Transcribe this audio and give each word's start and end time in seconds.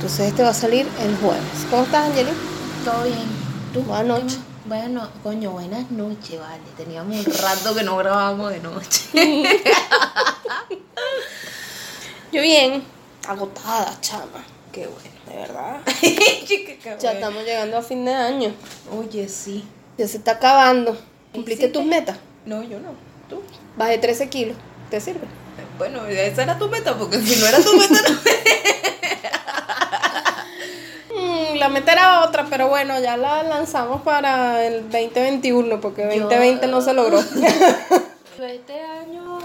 Entonces 0.00 0.28
este 0.28 0.42
va 0.42 0.48
a 0.48 0.54
salir 0.54 0.88
el 1.02 1.14
jueves. 1.18 1.42
¿Cómo 1.68 1.82
estás, 1.82 2.06
Angeli? 2.06 2.30
Todo 2.86 3.04
bien. 3.04 3.18
¿Tú? 3.74 3.82
Buenas 3.82 4.06
noches. 4.06 4.38
Bueno, 4.64 5.06
coño, 5.22 5.50
buenas 5.50 5.90
noches, 5.90 6.40
vale. 6.40 6.62
Teníamos 6.74 7.26
un 7.26 7.34
rato 7.34 7.74
que 7.74 7.82
no 7.82 7.98
grabábamos 7.98 8.50
de 8.50 8.60
noche. 8.60 9.02
Yo 12.32 12.40
bien. 12.40 12.82
Agotada, 13.28 13.94
chama. 14.00 14.42
Qué 14.72 14.86
bueno. 14.86 15.10
De 15.26 15.36
verdad. 15.36 15.82
Chica, 16.46 16.72
qué 16.82 16.82
Ya 16.82 16.94
bueno. 16.96 17.10
estamos 17.10 17.44
llegando 17.44 17.76
a 17.76 17.82
fin 17.82 18.02
de 18.06 18.14
año. 18.14 18.54
Oye, 18.98 19.28
sí. 19.28 19.66
Ya 19.98 20.08
se 20.08 20.16
está 20.16 20.30
acabando. 20.32 20.96
¿Cumpliste 21.34 21.68
tus 21.68 21.84
metas? 21.84 22.16
No, 22.46 22.62
yo 22.62 22.80
no. 22.80 22.94
¿Tú? 23.28 23.42
Bajé 23.76 23.98
13 23.98 24.30
kilos. 24.30 24.56
¿Te 24.88 24.98
sirve? 24.98 25.26
Bueno, 25.76 26.06
esa 26.06 26.42
era 26.42 26.58
tu 26.58 26.68
meta, 26.68 26.96
porque 26.96 27.18
si 27.20 27.38
no 27.38 27.46
era 27.46 27.60
tu 27.60 27.76
meta, 27.76 28.00
no. 28.08 28.14
Mm, 28.14 28.39
la 31.60 31.68
meta 31.68 31.92
era 31.92 32.24
otra, 32.24 32.46
pero 32.48 32.68
bueno, 32.68 32.98
ya 33.00 33.18
la 33.18 33.42
lanzamos 33.42 34.00
para 34.00 34.66
el 34.66 34.84
2021 34.84 35.80
porque 35.80 36.06
2020 36.06 36.66
no 36.66 36.80
se 36.80 36.94
logró. 36.94 37.20
Yo 38.38 38.44
este 38.46 38.80
año. 38.80 39.38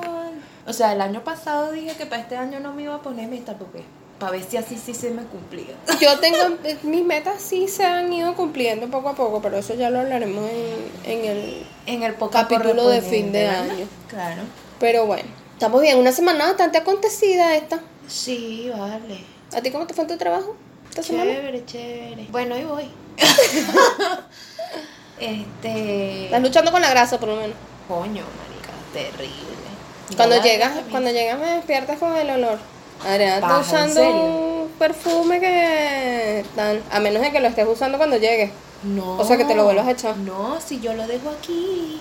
O 0.65 0.73
sea, 0.73 0.93
el 0.93 1.01
año 1.01 1.23
pasado 1.23 1.73
dije 1.73 1.95
que 1.95 2.05
para 2.05 2.21
este 2.21 2.37
año 2.37 2.59
no 2.61 2.73
me 2.73 2.83
iba 2.83 2.95
a 2.95 3.01
poner 3.01 3.27
meta, 3.27 3.55
porque. 3.57 3.83
Para 4.17 4.31
ver 4.31 4.43
si 4.49 4.55
así 4.55 4.77
sí 4.77 4.93
se 4.93 5.11
me 5.11 5.23
cumplía. 5.23 5.75
Yo 5.99 6.17
tengo, 6.19 6.37
mis 6.83 7.03
metas 7.03 7.41
sí 7.41 7.67
se 7.67 7.83
han 7.83 8.11
ido 8.13 8.33
cumpliendo 8.33 8.87
poco 8.87 9.09
a 9.09 9.15
poco, 9.15 9.41
pero 9.41 9.57
eso 9.57 9.73
ya 9.73 9.89
lo 9.89 9.99
hablaremos 9.99 10.49
en, 10.49 11.11
en 11.11 11.25
el... 11.25 11.67
En 11.85 12.03
el 12.03 12.15
Capítulo 12.31 12.87
de 12.87 13.01
fin 13.01 13.33
de 13.33 13.47
año. 13.47 13.85
Claro. 14.07 14.43
Pero 14.79 15.05
bueno, 15.05 15.27
estamos 15.51 15.81
bien, 15.81 15.99
una 15.99 16.13
semana 16.13 16.45
bastante 16.45 16.77
acontecida 16.77 17.55
esta. 17.57 17.81
Sí, 18.07 18.71
vale. 18.71 19.19
¿A 19.53 19.61
ti 19.61 19.69
cómo 19.69 19.85
te 19.85 19.93
fue 19.93 20.05
en 20.05 20.09
tu 20.09 20.17
trabajo 20.17 20.55
esta 20.95 21.03
semana? 21.03 21.29
Chévere, 21.29 21.65
chévere. 21.65 22.27
Bueno, 22.29 22.55
ahí 22.55 22.63
voy. 22.63 22.89
este. 25.19 26.25
Estás 26.25 26.41
luchando 26.41 26.71
con 26.71 26.81
la 26.81 26.89
grasa 26.89 27.19
por 27.19 27.27
lo 27.27 27.35
menos. 27.35 27.57
Coño, 27.85 28.23
marica, 28.23 28.71
terrible. 28.93 29.35
Cuando 30.15 30.41
llegas, 30.41 30.71
cuando 30.89 31.11
llegas 31.11 31.37
me 31.37 31.47
despiertas 31.47 31.99
con 31.99 32.15
el 32.15 32.29
olor. 32.29 32.59
Adriana 33.05 33.35
está 33.35 33.47
Paja, 33.47 33.83
¿en 33.83 33.89
usando 33.89 34.09
un 34.09 34.69
perfume 34.79 35.41
que 35.41 36.45
tan, 36.55 36.81
a 36.89 37.01
menos 37.01 37.21
de 37.21 37.33
que 37.33 37.41
lo 37.41 37.49
estés 37.49 37.67
usando 37.67 37.97
cuando 37.97 38.15
llegues. 38.15 38.51
No. 38.83 39.17
O 39.17 39.25
sea, 39.25 39.35
que 39.35 39.43
te 39.43 39.53
lo 39.53 39.65
vuelvas 39.65 39.87
a 39.87 39.91
echar. 39.91 40.15
No, 40.15 40.61
si 40.61 40.79
yo 40.79 40.93
lo 40.93 41.05
dejo 41.07 41.29
aquí. 41.29 41.99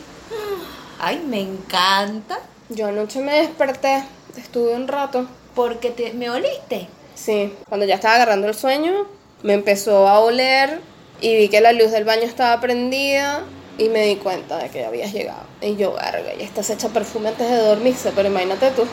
Ay, 1.01 1.21
me 1.27 1.41
encanta. 1.41 2.39
Yo 2.69 2.87
anoche 2.87 3.21
me 3.21 3.41
desperté, 3.41 4.05
estuve 4.37 4.77
un 4.77 4.87
rato. 4.87 5.27
Porque 5.57 5.91
te, 5.91 6.13
me 6.13 6.31
oliste. 6.31 6.89
Sí, 7.15 7.55
cuando 7.69 7.87
ya 7.87 7.97
estaba 7.97 8.17
agarrando 8.17 8.49
el 8.49 8.55
sueño, 8.55 9.07
me 9.43 9.55
empezó 9.55 10.09
a 10.09 10.21
oler 10.21 10.81
y 11.21 11.37
vi 11.37 11.49
que 11.49 11.61
la 11.61 11.73
luz 11.73 11.91
del 11.91 12.05
baño 12.05 12.23
estaba 12.23 12.61
prendida 12.61 13.43
y 13.79 13.89
me 13.89 14.03
di 14.07 14.17
cuenta 14.17 14.59
de 14.59 14.71
que 14.71 14.81
ya 14.81 14.89
habías 14.89 15.13
llegado. 15.13 15.45
Y 15.61 15.77
yo, 15.77 15.93
verga, 15.95 16.35
y 16.39 16.43
estás 16.43 16.71
hecha 16.71 16.89
perfume 16.89 17.31
antes 17.31 17.49
de 17.49 17.59
dormirse, 17.59 18.13
pero 18.15 18.29
imagínate 18.29 18.71
tú. 18.71 18.85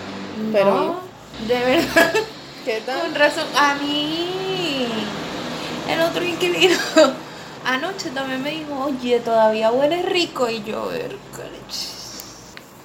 Pero, 0.51 0.65
No, 0.65 0.99
de 1.47 1.59
verdad. 1.59 2.13
¿qué 2.65 2.81
tal? 2.85 3.01
Con 3.01 3.15
razón. 3.15 3.45
A 3.55 3.75
mí. 3.75 4.87
El 5.89 6.01
otro 6.01 6.23
inquilino. 6.23 6.77
Anoche 7.65 8.09
también 8.09 8.41
me 8.41 8.51
dijo, 8.51 8.85
oye, 8.85 9.19
todavía 9.19 9.71
huele 9.71 10.01
rico. 10.01 10.49
Y 10.49 10.63
yo, 10.63 10.87
ver, 10.87 11.15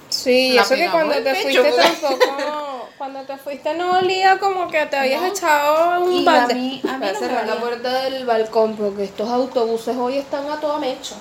Sí, 0.09 0.53
La 0.53 0.63
eso 0.63 0.75
que 0.75 0.89
cuando 0.89 1.13
te 1.15 1.35
fuiste 1.35 1.71
tampoco, 1.77 2.76
cuando 2.97 3.21
te 3.21 3.37
fuiste 3.37 3.73
no 3.75 3.99
olía 3.99 4.39
como 4.39 4.67
que 4.69 4.85
te 4.87 4.97
habías 4.97 5.21
No. 5.21 5.27
echado 5.27 6.03
un 6.03 6.11
Y 6.13 6.25
balde. 6.25 6.53
a 6.53 6.55
mí- 6.55 6.81
a 6.83 6.97
mí 6.97 6.99
Voy 6.99 7.07
no 7.07 7.13
me 7.13 7.15
cerrar 7.15 7.47
la 7.47 7.55
puerta 7.59 8.01
del 8.03 8.25
balcón 8.25 8.75
porque 8.75 9.03
estos 9.03 9.29
autobuses 9.29 9.95
hoy 9.97 10.17
están 10.17 10.49
a 10.49 10.59
toda 10.59 10.79
mecha. 10.79 11.15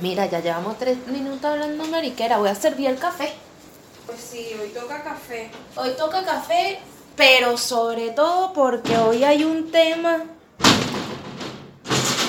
Mira, 0.00 0.24
ya 0.26 0.40
llevamos 0.40 0.78
tres 0.78 0.96
minutos 1.08 1.44
hablando 1.44 1.84
mariquera. 1.84 2.38
Voy 2.38 2.48
a 2.48 2.54
servir 2.54 2.88
el 2.88 2.98
café. 2.98 3.32
Pues 4.06 4.18
sí, 4.20 4.48
hoy 4.60 4.70
toca 4.70 5.02
café. 5.02 5.50
Hoy 5.76 5.90
toca 5.98 6.24
café, 6.24 6.78
pero 7.14 7.58
sobre 7.58 8.10
todo 8.10 8.52
porque 8.54 8.96
hoy 8.96 9.22
hay 9.24 9.44
un 9.44 9.70
tema. 9.70 10.24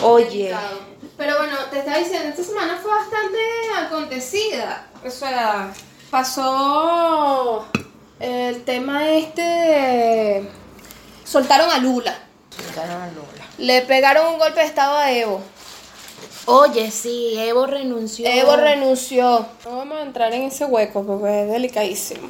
Oye, 0.03 0.53
Pero 1.17 1.37
bueno, 1.37 1.55
te 1.69 1.79
estaba 1.79 1.97
diciendo, 1.99 2.29
esta 2.29 2.43
semana 2.43 2.79
fue 2.81 2.89
bastante 2.91 3.37
acontecida. 3.77 4.87
O 5.05 5.09
sea, 5.09 5.71
pasó 6.09 7.65
el 8.21 8.63
tema 8.63 9.09
este 9.09 9.41
de... 9.41 10.47
Soltaron 11.25 11.69
a 11.71 11.79
Lula. 11.79 12.15
Le 13.57 13.81
pegaron 13.83 14.33
un 14.33 14.39
golpe 14.39 14.59
de 14.59 14.65
estado 14.65 14.97
a 14.97 15.11
Evo. 15.11 15.41
Oye, 16.45 16.91
sí, 16.91 17.35
Evo 17.37 17.67
renunció. 17.67 18.27
Evo 18.27 18.55
renunció. 18.55 19.45
No 19.65 19.77
vamos 19.77 19.97
a 19.99 20.01
entrar 20.01 20.33
en 20.33 20.43
ese 20.43 20.65
hueco 20.65 21.03
porque 21.03 21.43
es 21.43 21.51
delicadísimo. 21.51 22.27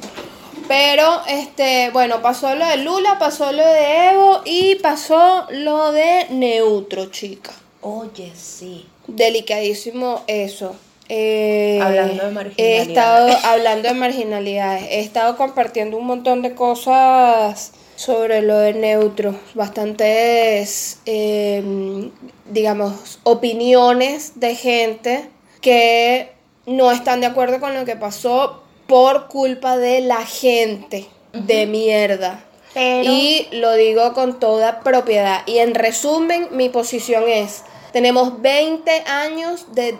Pero, 0.68 1.22
este, 1.26 1.90
bueno, 1.90 2.22
pasó 2.22 2.54
lo 2.54 2.66
de 2.66 2.78
Lula, 2.78 3.18
pasó 3.18 3.52
lo 3.52 3.64
de 3.64 4.10
Evo 4.10 4.42
y 4.44 4.76
pasó 4.76 5.46
lo 5.50 5.92
de 5.92 6.26
Neutro, 6.30 7.06
chica. 7.06 7.52
Oye, 7.80 8.32
sí. 8.36 8.86
Delicadísimo 9.06 10.22
eso. 10.26 10.76
Eh, 11.14 11.78
Hablando 11.82 12.22
de 12.24 12.28
He 12.30 12.32
marginalidades. 12.32 12.88
estado 12.88 13.36
hablando 13.44 13.88
de 13.88 13.94
marginalidades. 13.94 14.84
He 14.90 15.00
estado 15.00 15.36
compartiendo 15.36 15.98
un 15.98 16.06
montón 16.06 16.40
de 16.40 16.54
cosas 16.54 17.72
sobre 17.96 18.40
lo 18.40 18.56
de 18.58 18.72
neutro. 18.72 19.34
Bastantes, 19.54 21.00
eh, 21.04 22.10
digamos, 22.50 23.18
opiniones 23.24 24.40
de 24.40 24.54
gente 24.56 25.28
que 25.60 26.32
no 26.64 26.90
están 26.90 27.20
de 27.20 27.26
acuerdo 27.26 27.60
con 27.60 27.74
lo 27.74 27.84
que 27.84 27.94
pasó 27.96 28.62
por 28.86 29.28
culpa 29.28 29.76
de 29.76 30.00
la 30.00 30.24
gente 30.24 31.06
de 31.34 31.66
mierda. 31.66 32.42
Pero- 32.72 33.10
Y 33.10 33.48
lo 33.52 33.74
digo 33.74 34.14
con 34.14 34.40
toda 34.40 34.80
propiedad. 34.80 35.42
Y 35.46 35.58
en 35.58 35.74
resumen, 35.74 36.48
mi 36.52 36.70
posición 36.70 37.24
es, 37.28 37.64
tenemos 37.92 38.40
20 38.40 38.90
años 39.06 39.66
de 39.74 39.94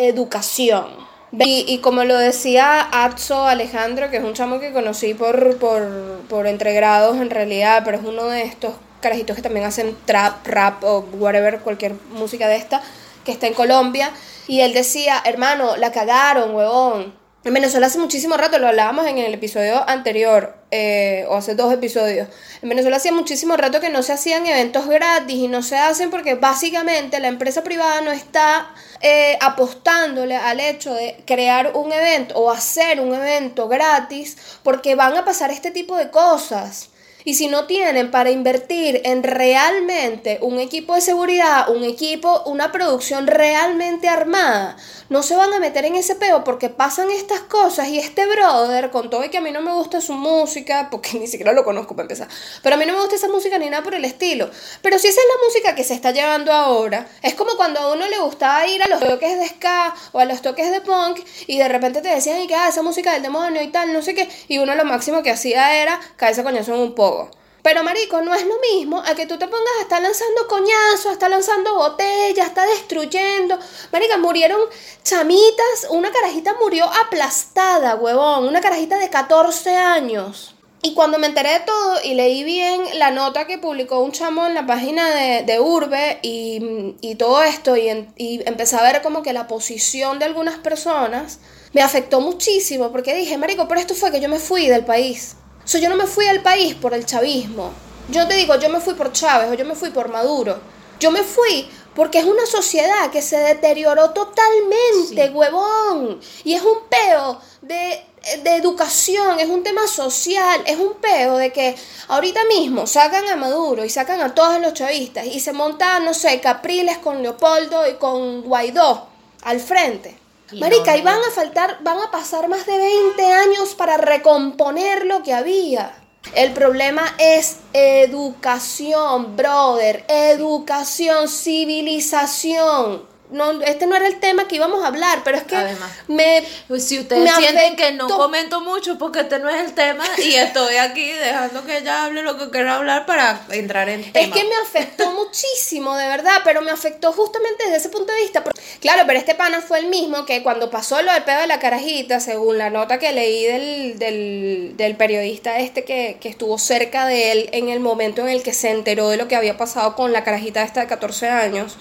deseducación. 0.00 0.86
Y, 1.32 1.64
y 1.68 1.78
como 1.78 2.02
lo 2.04 2.18
decía 2.18 2.88
Atso 2.90 3.46
Alejandro, 3.46 4.10
que 4.10 4.16
es 4.16 4.24
un 4.24 4.34
chamo 4.34 4.58
que 4.58 4.72
conocí 4.72 5.14
por, 5.14 5.58
por, 5.58 5.88
por 6.28 6.46
entregrados 6.46 7.18
en 7.18 7.30
realidad, 7.30 7.82
pero 7.84 7.98
es 7.98 8.04
uno 8.04 8.24
de 8.24 8.42
estos 8.42 8.74
carajitos 9.00 9.36
que 9.36 9.42
también 9.42 9.64
hacen 9.64 9.96
trap, 10.06 10.44
rap 10.46 10.82
o 10.82 11.06
whatever, 11.12 11.60
cualquier 11.60 11.94
música 12.10 12.48
de 12.48 12.56
esta, 12.56 12.82
que 13.24 13.30
está 13.30 13.46
en 13.46 13.54
Colombia. 13.54 14.10
Y 14.48 14.60
él 14.60 14.72
decía, 14.72 15.22
hermano, 15.24 15.76
la 15.76 15.92
cagaron, 15.92 16.54
huevón. 16.54 17.19
En 17.42 17.54
Venezuela 17.54 17.86
hace 17.86 17.98
muchísimo 17.98 18.36
rato, 18.36 18.58
lo 18.58 18.68
hablábamos 18.68 19.06
en 19.06 19.16
el 19.16 19.32
episodio 19.32 19.88
anterior, 19.88 20.58
eh, 20.70 21.24
o 21.26 21.36
hace 21.36 21.54
dos 21.54 21.72
episodios. 21.72 22.28
En 22.60 22.68
Venezuela 22.68 22.98
hacía 22.98 23.12
muchísimo 23.12 23.56
rato 23.56 23.80
que 23.80 23.88
no 23.88 24.02
se 24.02 24.12
hacían 24.12 24.44
eventos 24.46 24.86
gratis 24.86 25.36
y 25.36 25.48
no 25.48 25.62
se 25.62 25.78
hacen 25.78 26.10
porque 26.10 26.34
básicamente 26.34 27.18
la 27.18 27.28
empresa 27.28 27.64
privada 27.64 28.02
no 28.02 28.10
está 28.10 28.74
eh, 29.00 29.38
apostándole 29.40 30.36
al 30.36 30.60
hecho 30.60 30.92
de 30.92 31.24
crear 31.26 31.72
un 31.74 31.90
evento 31.90 32.34
o 32.36 32.50
hacer 32.50 33.00
un 33.00 33.14
evento 33.14 33.68
gratis 33.68 34.36
porque 34.62 34.94
van 34.94 35.16
a 35.16 35.24
pasar 35.24 35.50
este 35.50 35.70
tipo 35.70 35.96
de 35.96 36.10
cosas. 36.10 36.89
Y 37.24 37.34
si 37.34 37.48
no 37.48 37.66
tienen 37.66 38.10
para 38.10 38.30
invertir 38.30 39.00
en 39.04 39.22
realmente 39.22 40.38
un 40.40 40.58
equipo 40.58 40.94
de 40.94 41.00
seguridad, 41.00 41.68
un 41.68 41.84
equipo, 41.84 42.42
una 42.46 42.72
producción 42.72 43.26
realmente 43.26 44.08
armada, 44.08 44.76
no 45.10 45.24
se 45.24 45.34
van 45.34 45.52
a 45.52 45.58
meter 45.58 45.84
en 45.84 45.96
ese 45.96 46.14
peo 46.14 46.44
porque 46.44 46.68
pasan 46.68 47.10
estas 47.10 47.40
cosas 47.40 47.88
y 47.88 47.98
este 47.98 48.26
brother, 48.26 48.90
con 48.90 49.10
todo 49.10 49.24
y 49.24 49.28
que 49.28 49.38
a 49.38 49.40
mí 49.40 49.50
no 49.50 49.60
me 49.60 49.72
gusta 49.72 50.00
su 50.00 50.12
música, 50.12 50.88
porque 50.88 51.18
ni 51.18 51.26
siquiera 51.26 51.52
lo 51.52 51.64
conozco 51.64 51.96
para 51.96 52.04
empezar, 52.04 52.28
pero 52.62 52.76
a 52.76 52.78
mí 52.78 52.86
no 52.86 52.92
me 52.92 53.00
gusta 53.00 53.16
esa 53.16 53.28
música 53.28 53.58
ni 53.58 53.68
nada 53.68 53.82
por 53.82 53.94
el 53.94 54.04
estilo. 54.04 54.48
Pero 54.82 54.98
si 54.98 55.08
esa 55.08 55.20
es 55.20 55.26
la 55.26 55.46
música 55.46 55.74
que 55.74 55.84
se 55.84 55.94
está 55.94 56.12
llevando 56.12 56.52
ahora, 56.52 57.08
es 57.22 57.34
como 57.34 57.56
cuando 57.56 57.80
a 57.80 57.92
uno 57.92 58.06
le 58.08 58.18
gustaba 58.20 58.66
ir 58.66 58.82
a 58.82 58.88
los 58.88 59.00
toques 59.00 59.38
de 59.38 59.48
ska 59.48 59.94
o 60.12 60.20
a 60.20 60.24
los 60.24 60.42
toques 60.42 60.70
de 60.70 60.80
punk 60.80 61.20
y 61.48 61.58
de 61.58 61.68
repente 61.68 62.00
te 62.02 62.08
decían 62.08 62.40
y 62.40 62.46
que 62.46 62.54
ah, 62.54 62.68
esa 62.68 62.82
música 62.82 63.12
del 63.12 63.22
demonio 63.22 63.62
y 63.62 63.68
tal, 63.68 63.92
no 63.92 64.02
sé 64.02 64.14
qué, 64.14 64.28
y 64.46 64.58
uno 64.58 64.74
lo 64.76 64.84
máximo 64.84 65.22
que 65.22 65.30
hacía 65.30 65.82
era 65.82 65.98
caerse 66.16 66.44
coñazo 66.44 66.74
en 66.74 66.80
un 66.80 66.94
poco. 66.94 67.19
Pero 67.62 67.82
marico, 67.84 68.20
no 68.22 68.34
es 68.34 68.46
lo 68.46 68.54
mismo 68.72 69.02
a 69.06 69.14
que 69.14 69.26
tú 69.26 69.36
te 69.38 69.46
pongas 69.46 69.74
a 69.78 69.82
estar 69.82 70.02
lanzando 70.02 70.46
coñazos, 70.48 71.06
a 71.06 71.12
estar 71.12 71.30
lanzando 71.30 71.74
botellas, 71.76 72.44
a 72.46 72.48
estar 72.48 72.68
destruyendo. 72.68 73.58
Marica, 73.92 74.16
murieron 74.18 74.60
chamitas, 75.02 75.86
una 75.90 76.10
carajita 76.10 76.54
murió 76.62 76.84
aplastada, 76.84 77.96
huevón, 77.96 78.46
una 78.48 78.60
carajita 78.60 78.98
de 78.98 79.10
14 79.10 79.76
años. 79.76 80.54
Y 80.82 80.94
cuando 80.94 81.18
me 81.18 81.26
enteré 81.26 81.52
de 81.52 81.60
todo 81.60 81.98
y 82.02 82.14
leí 82.14 82.42
bien 82.42 82.82
la 82.94 83.10
nota 83.10 83.46
que 83.46 83.58
publicó 83.58 84.00
un 84.00 84.12
chamo 84.12 84.46
en 84.46 84.54
la 84.54 84.64
página 84.66 85.10
de, 85.14 85.42
de 85.42 85.60
Urbe 85.60 86.18
y, 86.22 86.96
y 87.02 87.16
todo 87.16 87.42
esto, 87.42 87.76
y, 87.76 87.88
en- 87.90 88.14
y 88.16 88.40
empecé 88.48 88.76
a 88.76 88.82
ver 88.82 89.02
como 89.02 89.22
que 89.22 89.34
la 89.34 89.46
posición 89.46 90.18
de 90.18 90.24
algunas 90.24 90.56
personas, 90.58 91.40
me 91.74 91.82
afectó 91.82 92.20
muchísimo 92.22 92.90
porque 92.92 93.14
dije, 93.14 93.36
Marico, 93.36 93.68
pero 93.68 93.78
esto 93.80 93.94
fue 93.94 94.10
que 94.10 94.20
yo 94.20 94.30
me 94.30 94.38
fui 94.38 94.68
del 94.68 94.84
país. 94.86 95.36
O 95.70 95.72
sea, 95.72 95.80
yo 95.80 95.88
no 95.88 95.94
me 95.94 96.08
fui 96.08 96.24
del 96.26 96.42
país 96.42 96.74
por 96.74 96.94
el 96.94 97.06
chavismo. 97.06 97.70
Yo 98.08 98.26
te 98.26 98.34
digo, 98.34 98.56
yo 98.56 98.68
me 98.70 98.80
fui 98.80 98.94
por 98.94 99.12
Chávez 99.12 99.52
o 99.52 99.54
yo 99.54 99.64
me 99.64 99.76
fui 99.76 99.90
por 99.90 100.08
Maduro. 100.08 100.58
Yo 100.98 101.12
me 101.12 101.22
fui 101.22 101.70
porque 101.94 102.18
es 102.18 102.24
una 102.24 102.44
sociedad 102.44 103.08
que 103.12 103.22
se 103.22 103.36
deterioró 103.36 104.10
totalmente, 104.10 105.28
Sí. 105.28 105.32
huevón. 105.32 106.18
Y 106.42 106.54
es 106.54 106.62
un 106.62 106.88
peo 106.88 107.40
de, 107.62 108.04
de 108.42 108.56
educación, 108.56 109.38
es 109.38 109.48
un 109.48 109.62
tema 109.62 109.86
social, 109.86 110.60
es 110.66 110.76
un 110.76 110.94
peo 110.94 111.36
de 111.36 111.52
que 111.52 111.76
ahorita 112.08 112.42
mismo 112.46 112.88
sacan 112.88 113.28
a 113.28 113.36
Maduro 113.36 113.84
y 113.84 113.90
sacan 113.90 114.20
a 114.22 114.34
todos 114.34 114.60
los 114.60 114.74
chavistas 114.74 115.24
y 115.24 115.38
se 115.38 115.52
montan, 115.52 116.04
no 116.04 116.14
sé, 116.14 116.40
Capriles 116.40 116.98
con 116.98 117.22
Leopoldo 117.22 117.88
y 117.88 117.94
con 117.94 118.42
Guaidó 118.42 119.06
al 119.42 119.60
frente. 119.60 120.19
Marica, 120.58 120.96
y 120.96 121.02
van 121.02 121.20
a 121.22 121.30
faltar, 121.30 121.78
van 121.82 121.98
a 122.00 122.10
pasar 122.10 122.48
más 122.48 122.66
de 122.66 122.76
20 122.76 123.32
años 123.32 123.74
para 123.74 123.96
recomponer 123.96 125.06
lo 125.06 125.22
que 125.22 125.32
había. 125.32 125.94
El 126.34 126.52
problema 126.52 127.02
es 127.18 127.58
educación, 127.72 129.36
brother, 129.36 130.04
educación, 130.08 131.28
civilización. 131.28 133.09
No, 133.30 133.62
este 133.62 133.86
no 133.86 133.96
era 133.96 134.06
el 134.06 134.18
tema 134.18 134.48
que 134.48 134.56
íbamos 134.56 134.82
a 134.82 134.88
hablar, 134.88 135.20
pero 135.24 135.36
es 135.36 135.44
que 135.44 135.56
Además. 135.56 135.90
me 136.08 136.44
si 136.78 136.98
ustedes 136.98 137.22
Me 137.22 137.30
sienten 137.30 137.76
que 137.76 137.92
no 137.92 138.08
comento 138.08 138.60
mucho 138.60 138.98
porque 138.98 139.20
este 139.20 139.38
no 139.38 139.48
es 139.48 139.64
el 139.64 139.74
tema 139.74 140.04
y 140.18 140.34
estoy 140.34 140.76
aquí 140.76 141.10
dejando 141.12 141.64
que 141.64 141.78
ella 141.78 142.04
hable 142.04 142.22
lo 142.22 142.36
que 142.36 142.50
quiera 142.50 142.76
hablar 142.76 143.06
para 143.06 143.40
entrar 143.50 143.88
en 143.88 144.10
tema. 144.12 144.26
Es 144.26 144.32
que 144.32 144.44
me 144.44 144.54
afectó 144.62 145.10
muchísimo, 145.12 145.96
de 145.96 146.08
verdad, 146.08 146.40
pero 146.44 146.62
me 146.62 146.70
afectó 146.70 147.12
justamente 147.12 147.64
desde 147.64 147.76
ese 147.76 147.88
punto 147.88 148.12
de 148.12 148.20
vista. 148.20 148.42
Claro, 148.80 149.02
pero 149.06 149.18
este 149.18 149.34
pana 149.34 149.60
fue 149.60 149.78
el 149.78 149.86
mismo 149.86 150.24
que 150.24 150.42
cuando 150.42 150.70
pasó 150.70 151.00
lo 151.02 151.12
del 151.12 151.24
pedo 151.24 151.40
de 151.40 151.46
la 151.46 151.58
carajita, 151.58 152.20
según 152.20 152.58
la 152.58 152.70
nota 152.70 152.98
que 152.98 153.12
leí 153.12 153.44
del, 153.44 153.98
del, 153.98 154.72
del 154.76 154.96
periodista 154.96 155.58
este 155.58 155.84
que, 155.84 156.18
que 156.20 156.28
estuvo 156.28 156.58
cerca 156.58 157.06
de 157.06 157.32
él 157.32 157.48
en 157.52 157.68
el 157.68 157.80
momento 157.80 158.22
en 158.22 158.28
el 158.28 158.42
que 158.42 158.52
se 158.52 158.70
enteró 158.70 159.08
de 159.10 159.16
lo 159.16 159.28
que 159.28 159.36
había 159.36 159.56
pasado 159.56 159.94
con 159.94 160.12
la 160.12 160.24
carajita 160.24 160.62
esta 160.62 160.80
de 160.80 160.86
14 160.86 161.28
años. 161.28 161.76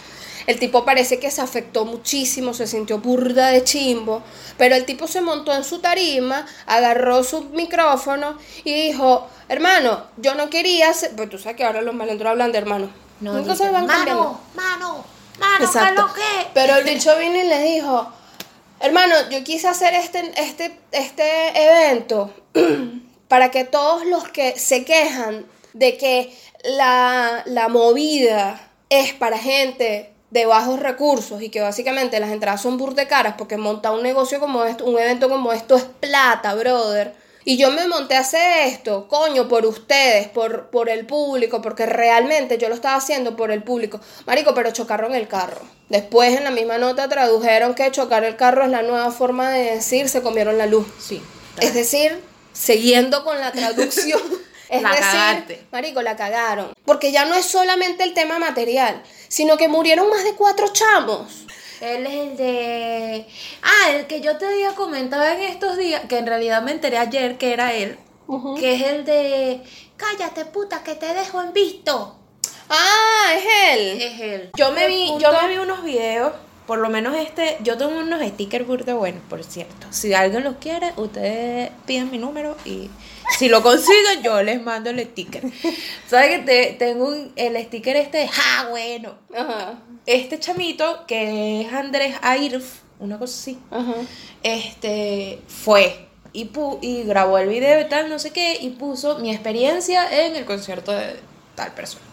El 0.49 0.57
tipo 0.57 0.83
parece 0.83 1.19
que 1.19 1.29
se 1.29 1.41
afectó 1.41 1.85
muchísimo, 1.85 2.55
se 2.55 2.65
sintió 2.65 2.97
burda 2.97 3.49
de 3.49 3.63
chimbo, 3.63 4.23
pero 4.57 4.73
el 4.73 4.83
tipo 4.83 5.05
se 5.05 5.21
montó 5.21 5.53
en 5.53 5.63
su 5.63 5.77
tarima, 5.77 6.43
agarró 6.65 7.23
su 7.23 7.43
micrófono 7.51 8.35
y 8.63 8.73
dijo, 8.73 9.27
hermano, 9.47 10.05
yo 10.17 10.33
no 10.33 10.49
quería 10.49 10.91
ser... 10.91 11.15
Pues 11.15 11.29
tú 11.29 11.37
sabes 11.37 11.55
que 11.55 11.65
ahora 11.65 11.83
los 11.83 11.93
malandros 11.93 12.31
hablan 12.31 12.51
de 12.51 12.57
hermano. 12.57 12.89
no, 13.19 13.33
Nunca 13.33 13.51
dice, 13.51 13.65
se 13.65 13.69
van 13.69 13.85
mano, 13.85 14.41
mano, 14.55 15.05
mano, 15.39 15.57
¿qué 15.59 15.63
es 15.65 15.69
Exacto. 15.69 16.01
lo 16.01 16.13
que? 16.15 16.47
Pero 16.55 16.77
el 16.77 16.83
bicho 16.83 17.15
vino 17.19 17.35
y 17.35 17.43
le 17.43 17.61
dijo, 17.61 18.11
hermano, 18.79 19.29
yo 19.29 19.43
quise 19.43 19.67
hacer 19.67 19.93
este, 19.93 20.31
este, 20.35 20.79
este 20.91 21.63
evento 21.63 22.33
para 23.27 23.51
que 23.51 23.65
todos 23.65 24.03
los 24.03 24.27
que 24.29 24.57
se 24.57 24.83
quejan 24.83 25.45
de 25.73 25.95
que 25.95 26.35
la, 26.63 27.43
la 27.45 27.67
movida 27.67 28.71
es 28.89 29.13
para 29.13 29.37
gente 29.37 30.15
de 30.31 30.45
bajos 30.45 30.79
recursos 30.79 31.41
y 31.41 31.49
que 31.49 31.61
básicamente 31.61 32.19
las 32.19 32.31
entradas 32.31 32.61
son 32.61 32.77
burde 32.77 33.07
caras 33.07 33.35
porque 33.37 33.57
montar 33.57 33.93
un 33.93 34.03
negocio 34.03 34.39
como 34.39 34.63
esto, 34.65 34.85
un 34.85 34.97
evento 34.99 35.29
como 35.29 35.53
esto 35.53 35.75
es 35.75 35.83
plata, 35.83 36.53
brother. 36.55 37.15
Y 37.45 37.57
yo 37.57 37.71
me 37.71 37.87
monté 37.87 38.15
a 38.15 38.19
hacer 38.19 38.67
esto, 38.67 39.07
coño, 39.07 39.47
por 39.47 39.65
ustedes, 39.65 40.27
por, 40.27 40.69
por 40.69 40.89
el 40.89 41.07
público, 41.07 41.61
porque 41.61 41.85
realmente 41.85 42.57
yo 42.57 42.69
lo 42.69 42.75
estaba 42.75 42.95
haciendo 42.95 43.35
por 43.35 43.49
el 43.49 43.63
público. 43.63 43.99
Marico, 44.27 44.53
pero 44.53 44.71
chocaron 44.71 45.15
el 45.15 45.27
carro. 45.27 45.61
Después 45.87 46.37
en 46.37 46.43
la 46.43 46.51
misma 46.51 46.77
nota 46.77 47.07
tradujeron 47.07 47.73
que 47.73 47.89
chocar 47.91 48.23
el 48.23 48.35
carro 48.35 48.65
es 48.65 48.69
la 48.69 48.83
nueva 48.83 49.11
forma 49.11 49.49
de 49.49 49.75
decir 49.75 50.09
se 50.09 50.21
comieron 50.21 50.57
la 50.57 50.67
luz. 50.67 50.85
Sí. 50.99 51.23
Es 51.59 51.73
decir, 51.73 52.21
siguiendo 52.53 53.23
con 53.23 53.39
la 53.39 53.51
traducción. 53.51 54.21
Es 54.69 54.81
La 54.83 54.89
decir, 54.91 55.05
cagaste. 55.05 55.61
marico, 55.71 56.01
la 56.01 56.15
cagaron. 56.15 56.73
Porque 56.85 57.11
ya 57.11 57.25
no 57.25 57.33
es 57.35 57.45
solamente 57.45 58.03
el 58.03 58.13
tema 58.13 58.37
material, 58.39 59.01
sino 59.27 59.57
que 59.57 59.67
murieron 59.67 60.09
más 60.09 60.23
de 60.23 60.33
cuatro 60.35 60.67
chamos. 60.71 61.45
Él 61.81 62.05
es 62.05 62.13
el 62.13 62.37
de... 62.37 63.25
Ah, 63.63 63.91
el 63.91 64.05
que 64.07 64.21
yo 64.21 64.37
te 64.37 64.45
había 64.45 64.71
comentado 64.75 65.23
en 65.25 65.41
estos 65.41 65.77
días, 65.77 66.03
que 66.09 66.17
en 66.17 66.27
realidad 66.27 66.61
me 66.61 66.71
enteré 66.71 66.97
ayer 66.97 67.37
que 67.37 67.53
era 67.53 67.73
él, 67.73 67.97
que 68.59 68.75
es 68.75 68.81
el 68.83 69.05
de... 69.05 69.63
Cállate, 69.97 70.45
puta, 70.45 70.83
que 70.83 70.95
te 70.95 71.13
dejo 71.13 71.41
en 71.41 71.51
visto. 71.53 72.15
Ah, 72.69 73.33
es 73.35 73.43
él. 73.77 74.01
Es 74.01 74.19
él. 74.21 74.49
Yo 74.55 74.71
me 74.71 74.87
vi- 74.87 75.07
punto- 75.07 75.31
yo 75.31 75.41
me 75.41 75.47
vi 75.47 75.57
unos 75.57 75.83
videos, 75.83 76.33
por 76.67 76.79
lo 76.79 76.89
menos 76.89 77.15
este, 77.17 77.57
yo 77.61 77.77
tengo 77.77 77.97
unos 77.97 78.21
stickers 78.21 78.67
burda 78.67 78.93
buenos, 78.93 79.23
por 79.29 79.43
cierto. 79.43 79.87
Si 79.89 80.13
alguien 80.13 80.43
los 80.43 80.55
quiere, 80.57 80.93
ustedes 80.97 81.71
piden 81.85 82.11
mi 82.11 82.17
número 82.17 82.55
y 82.65 82.89
si 83.37 83.49
lo 83.49 83.61
consiguen, 83.61 84.21
yo 84.23 84.41
les 84.41 84.61
mando 84.61 84.89
el 84.89 84.99
sticker. 85.05 85.43
¿Sabes 86.07 86.29
que 86.29 86.39
te- 86.39 86.75
tengo 86.79 87.07
un- 87.07 87.31
el 87.35 87.57
sticker 87.65 87.95
este 87.95 88.19
de, 88.19 88.27
ja, 88.27 88.67
bueno. 88.69 89.15
Ajá, 89.35 89.79
Este 90.05 90.39
chamito, 90.39 91.05
que 91.07 91.61
es 91.61 91.73
Andrés 91.73 92.15
Airf, 92.21 92.65
una 92.99 93.19
cosa 93.19 93.33
así, 93.39 93.59
ajá. 93.69 93.93
este, 94.43 95.39
fue 95.47 96.07
y, 96.33 96.45
pu- 96.45 96.79
y 96.81 97.03
grabó 97.03 97.37
el 97.37 97.49
video 97.49 97.79
y 97.81 97.87
tal, 97.89 98.09
no 98.09 98.17
sé 98.19 98.31
qué, 98.31 98.57
y 98.61 98.69
puso 98.71 99.19
mi 99.19 99.31
experiencia 99.31 100.25
en 100.25 100.35
el 100.35 100.45
concierto 100.45 100.91
de 100.91 101.15
tal 101.55 101.71
persona. 101.73 102.03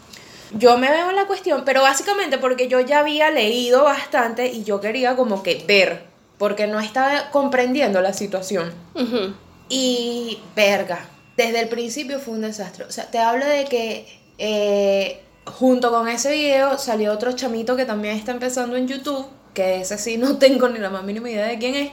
Yo 0.52 0.78
me 0.78 0.90
veo 0.90 1.10
en 1.10 1.16
la 1.16 1.26
cuestión, 1.26 1.62
pero 1.64 1.82
básicamente 1.82 2.38
porque 2.38 2.68
yo 2.68 2.80
ya 2.80 3.00
había 3.00 3.30
leído 3.30 3.82
bastante 3.84 4.46
y 4.48 4.62
yo 4.64 4.80
quería 4.80 5.16
como 5.16 5.42
que 5.42 5.64
ver, 5.66 6.04
porque 6.38 6.66
no 6.66 6.78
estaba 6.80 7.30
comprendiendo 7.30 8.00
la 8.00 8.12
situación. 8.12 8.72
Ujú. 8.94 9.34
Y 9.68 10.38
verga, 10.54 11.06
desde 11.36 11.60
el 11.60 11.68
principio 11.68 12.18
fue 12.20 12.34
un 12.34 12.42
desastre. 12.42 12.84
O 12.84 12.92
sea, 12.92 13.10
te 13.10 13.18
hablo 13.18 13.44
de 13.46 13.64
que 13.64 14.06
eh, 14.38 15.20
junto 15.44 15.90
con 15.90 16.08
ese 16.08 16.30
video 16.32 16.78
salió 16.78 17.12
otro 17.12 17.32
chamito 17.32 17.76
que 17.76 17.84
también 17.84 18.16
está 18.16 18.32
empezando 18.32 18.76
en 18.76 18.86
YouTube, 18.88 19.26
que 19.54 19.80
ese 19.80 19.98
sí 19.98 20.16
no 20.18 20.38
tengo 20.38 20.68
ni 20.68 20.78
la 20.78 20.90
más 20.90 21.02
mínima 21.04 21.30
idea 21.30 21.46
de 21.46 21.58
quién 21.58 21.74
es, 21.74 21.90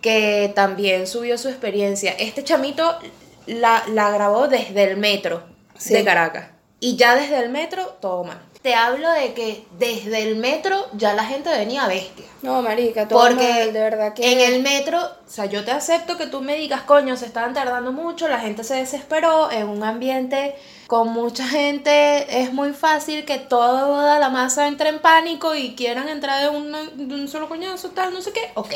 que 0.00 0.52
también 0.54 1.06
subió 1.06 1.38
su 1.38 1.48
experiencia. 1.48 2.12
Este 2.12 2.42
chamito 2.44 2.98
la, 3.46 3.84
la 3.92 4.10
grabó 4.10 4.48
desde 4.48 4.82
el 4.84 4.96
metro 4.96 5.42
Sí. 5.76 5.94
de 5.94 6.04
Caracas. 6.04 6.48
Y 6.80 6.96
ya 6.96 7.14
desde 7.14 7.38
el 7.38 7.50
metro, 7.50 7.96
todo 8.00 8.24
mal. 8.24 8.40
Te 8.68 8.74
hablo 8.74 9.10
de 9.12 9.32
que 9.32 9.64
desde 9.78 10.24
el 10.24 10.36
metro 10.36 10.88
ya 10.92 11.14
la 11.14 11.24
gente 11.24 11.48
venía 11.48 11.86
bestia. 11.86 12.26
No, 12.42 12.60
marica, 12.60 13.08
todo 13.08 13.18
Porque 13.18 13.36
mal, 13.48 13.72
de 13.72 13.80
verdad 13.80 14.12
que... 14.12 14.30
en 14.30 14.40
el 14.40 14.60
metro, 14.60 15.00
o 15.02 15.30
sea, 15.30 15.46
yo 15.46 15.64
te 15.64 15.70
acepto 15.70 16.18
que 16.18 16.26
tú 16.26 16.42
me 16.42 16.54
digas, 16.56 16.82
coño, 16.82 17.16
se 17.16 17.24
estaban 17.24 17.54
tardando 17.54 17.92
mucho, 17.92 18.28
la 18.28 18.40
gente 18.40 18.64
se 18.64 18.74
desesperó, 18.74 19.50
en 19.50 19.68
un 19.68 19.82
ambiente 19.84 20.54
con 20.86 21.08
mucha 21.14 21.48
gente 21.48 22.42
es 22.42 22.52
muy 22.52 22.74
fácil 22.74 23.24
que 23.24 23.38
toda 23.38 24.18
la 24.18 24.28
masa 24.28 24.68
entre 24.68 24.90
en 24.90 24.98
pánico 24.98 25.54
y 25.54 25.74
quieran 25.74 26.10
entrar 26.10 26.42
de, 26.42 26.50
una- 26.54 26.82
de 26.84 27.14
un 27.14 27.26
solo 27.26 27.48
coñazo, 27.48 27.88
tal, 27.92 28.12
no 28.12 28.20
sé 28.20 28.32
qué, 28.34 28.50
ok. 28.52 28.74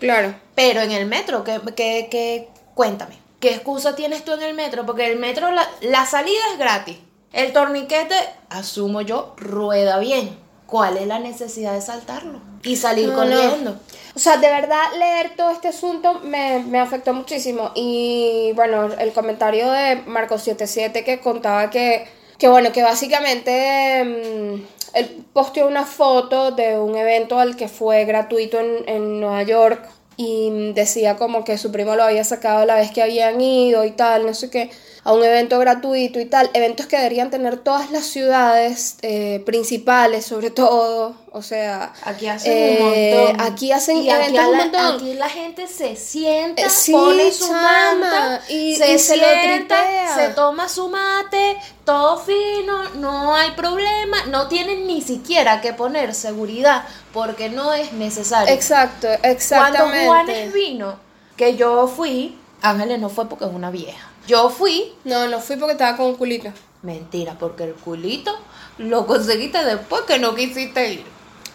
Claro. 0.00 0.34
Pero 0.54 0.80
en 0.80 0.90
el 0.90 1.04
metro, 1.04 1.44
¿qué, 1.44 1.60
qué, 1.76 2.08
qué- 2.10 2.48
cuéntame, 2.74 3.18
¿qué 3.40 3.50
excusa 3.50 3.94
tienes 3.94 4.24
tú 4.24 4.32
en 4.32 4.42
el 4.42 4.54
metro? 4.54 4.86
Porque 4.86 5.04
el 5.12 5.18
metro, 5.18 5.50
la, 5.50 5.68
la 5.82 6.06
salida 6.06 6.40
es 6.54 6.58
gratis. 6.58 6.96
El 7.34 7.52
torniquete, 7.52 8.14
asumo 8.48 9.00
yo, 9.00 9.34
rueda 9.36 9.98
bien. 9.98 10.38
¿Cuál 10.66 10.96
es 10.96 11.06
la 11.06 11.18
necesidad 11.18 11.74
de 11.74 11.80
saltarlo? 11.82 12.40
Y 12.62 12.76
salir 12.76 13.08
No, 13.08 13.12
no. 13.12 13.36
corriendo. 13.36 13.76
O 14.14 14.18
sea, 14.18 14.38
de 14.38 14.48
verdad 14.48 14.80
leer 14.98 15.32
todo 15.36 15.50
este 15.50 15.68
asunto 15.68 16.20
me, 16.24 16.60
me 16.60 16.78
afectó 16.80 17.12
muchísimo. 17.12 17.72
Y 17.74 18.52
bueno, 18.54 18.84
el 18.98 19.12
comentario 19.12 19.70
de 19.70 20.04
Marco77 20.06 21.04
que 21.04 21.20
contaba 21.20 21.70
que, 21.70 22.06
que 22.38 22.48
bueno, 22.48 22.72
que 22.72 22.82
básicamente 22.82 24.04
mm, 24.04 24.62
él 24.94 25.24
posteó 25.32 25.66
una 25.66 25.84
foto 25.84 26.52
de 26.52 26.78
un 26.78 26.96
evento 26.96 27.38
al 27.38 27.56
que 27.56 27.68
fue 27.68 28.04
gratuito 28.04 28.58
en, 28.60 28.88
en 28.88 29.20
Nueva 29.20 29.42
York 29.42 29.84
y 30.16 30.50
mm, 30.50 30.74
decía 30.74 31.16
como 31.16 31.44
que 31.44 31.58
su 31.58 31.70
primo 31.72 31.96
lo 31.96 32.04
había 32.04 32.24
sacado 32.24 32.64
la 32.64 32.76
vez 32.76 32.90
que 32.92 33.02
habían 33.02 33.40
ido 33.40 33.84
y 33.84 33.90
tal, 33.90 34.24
no 34.24 34.32
sé 34.34 34.48
qué, 34.50 34.70
a 35.04 35.12
un 35.12 35.22
evento 35.22 35.58
gratuito 35.58 36.18
y 36.18 36.24
tal, 36.24 36.48
eventos 36.54 36.86
que 36.86 36.96
deberían 36.96 37.30
tener 37.30 37.58
todas 37.58 37.90
las 37.90 38.06
ciudades 38.06 38.96
eh, 39.02 39.42
principales 39.44 40.24
sobre 40.24 40.50
todo, 40.50 41.14
o 41.30 41.42
sea... 41.42 41.92
Aquí 42.04 42.26
hacen 42.26 42.52
eh, 42.52 42.78
un 42.80 43.26
montón. 43.28 43.52
Aquí 43.52 43.70
hacen 43.72 43.96
Y 43.98 44.08
aquí, 44.10 44.22
eventos 44.36 44.44
a 44.44 44.48
un 44.48 44.52
la- 44.56 44.64
montón. 44.64 44.96
aquí 44.96 45.14
la 45.14 45.28
gente 45.28 45.66
se 45.66 45.94
sienta, 45.96 46.62
Eh, 46.62 46.70
sí, 46.70 46.92
pone 46.92 47.30
su 47.32 47.46
chama, 47.48 47.98
manta, 48.00 48.40
y- 48.48 48.76
se 48.76 48.94
y 48.94 48.98
se 48.98 49.14
sienta, 49.16 49.76
tritea. 49.84 50.14
se 50.14 50.28
toma 50.30 50.68
su 50.70 50.88
mate, 50.88 51.56
todo 51.84 52.18
fino, 52.18 52.84
no 52.94 53.34
hay 53.36 53.50
problema, 53.50 54.24
no 54.30 54.48
tienen 54.48 54.86
ni 54.86 55.02
siquiera 55.02 55.60
que 55.60 55.74
poner 55.74 56.14
seguridad 56.14 56.84
porque 57.12 57.50
no 57.50 57.74
es 57.74 57.92
necesario. 57.92 58.52
Exacto, 58.54 59.06
Cuando 59.08 59.28
exactamente. 59.28 60.06
Juanes 60.06 60.52
vino, 60.54 60.98
que 61.36 61.56
yo 61.56 61.88
fui, 61.88 62.38
Ángeles 62.62 62.98
no 63.00 63.10
fue 63.10 63.28
porque 63.28 63.44
es 63.44 63.50
una 63.52 63.70
vieja. 63.70 64.08
Yo 64.26 64.48
fui, 64.50 64.92
No, 65.04 65.26
no 65.28 65.40
fui 65.40 65.56
porque 65.56 65.72
estaba 65.72 65.96
con 65.96 66.06
un 66.06 66.16
culito. 66.16 66.50
mentira, 66.82 67.36
porque 67.38 67.64
el 67.64 67.74
culito 67.74 68.36
lo 68.78 69.06
conseguiste 69.06 69.64
después 69.64 70.02
que 70.02 70.18
no 70.18 70.34
quisiste 70.34 70.92
ir. 70.92 71.04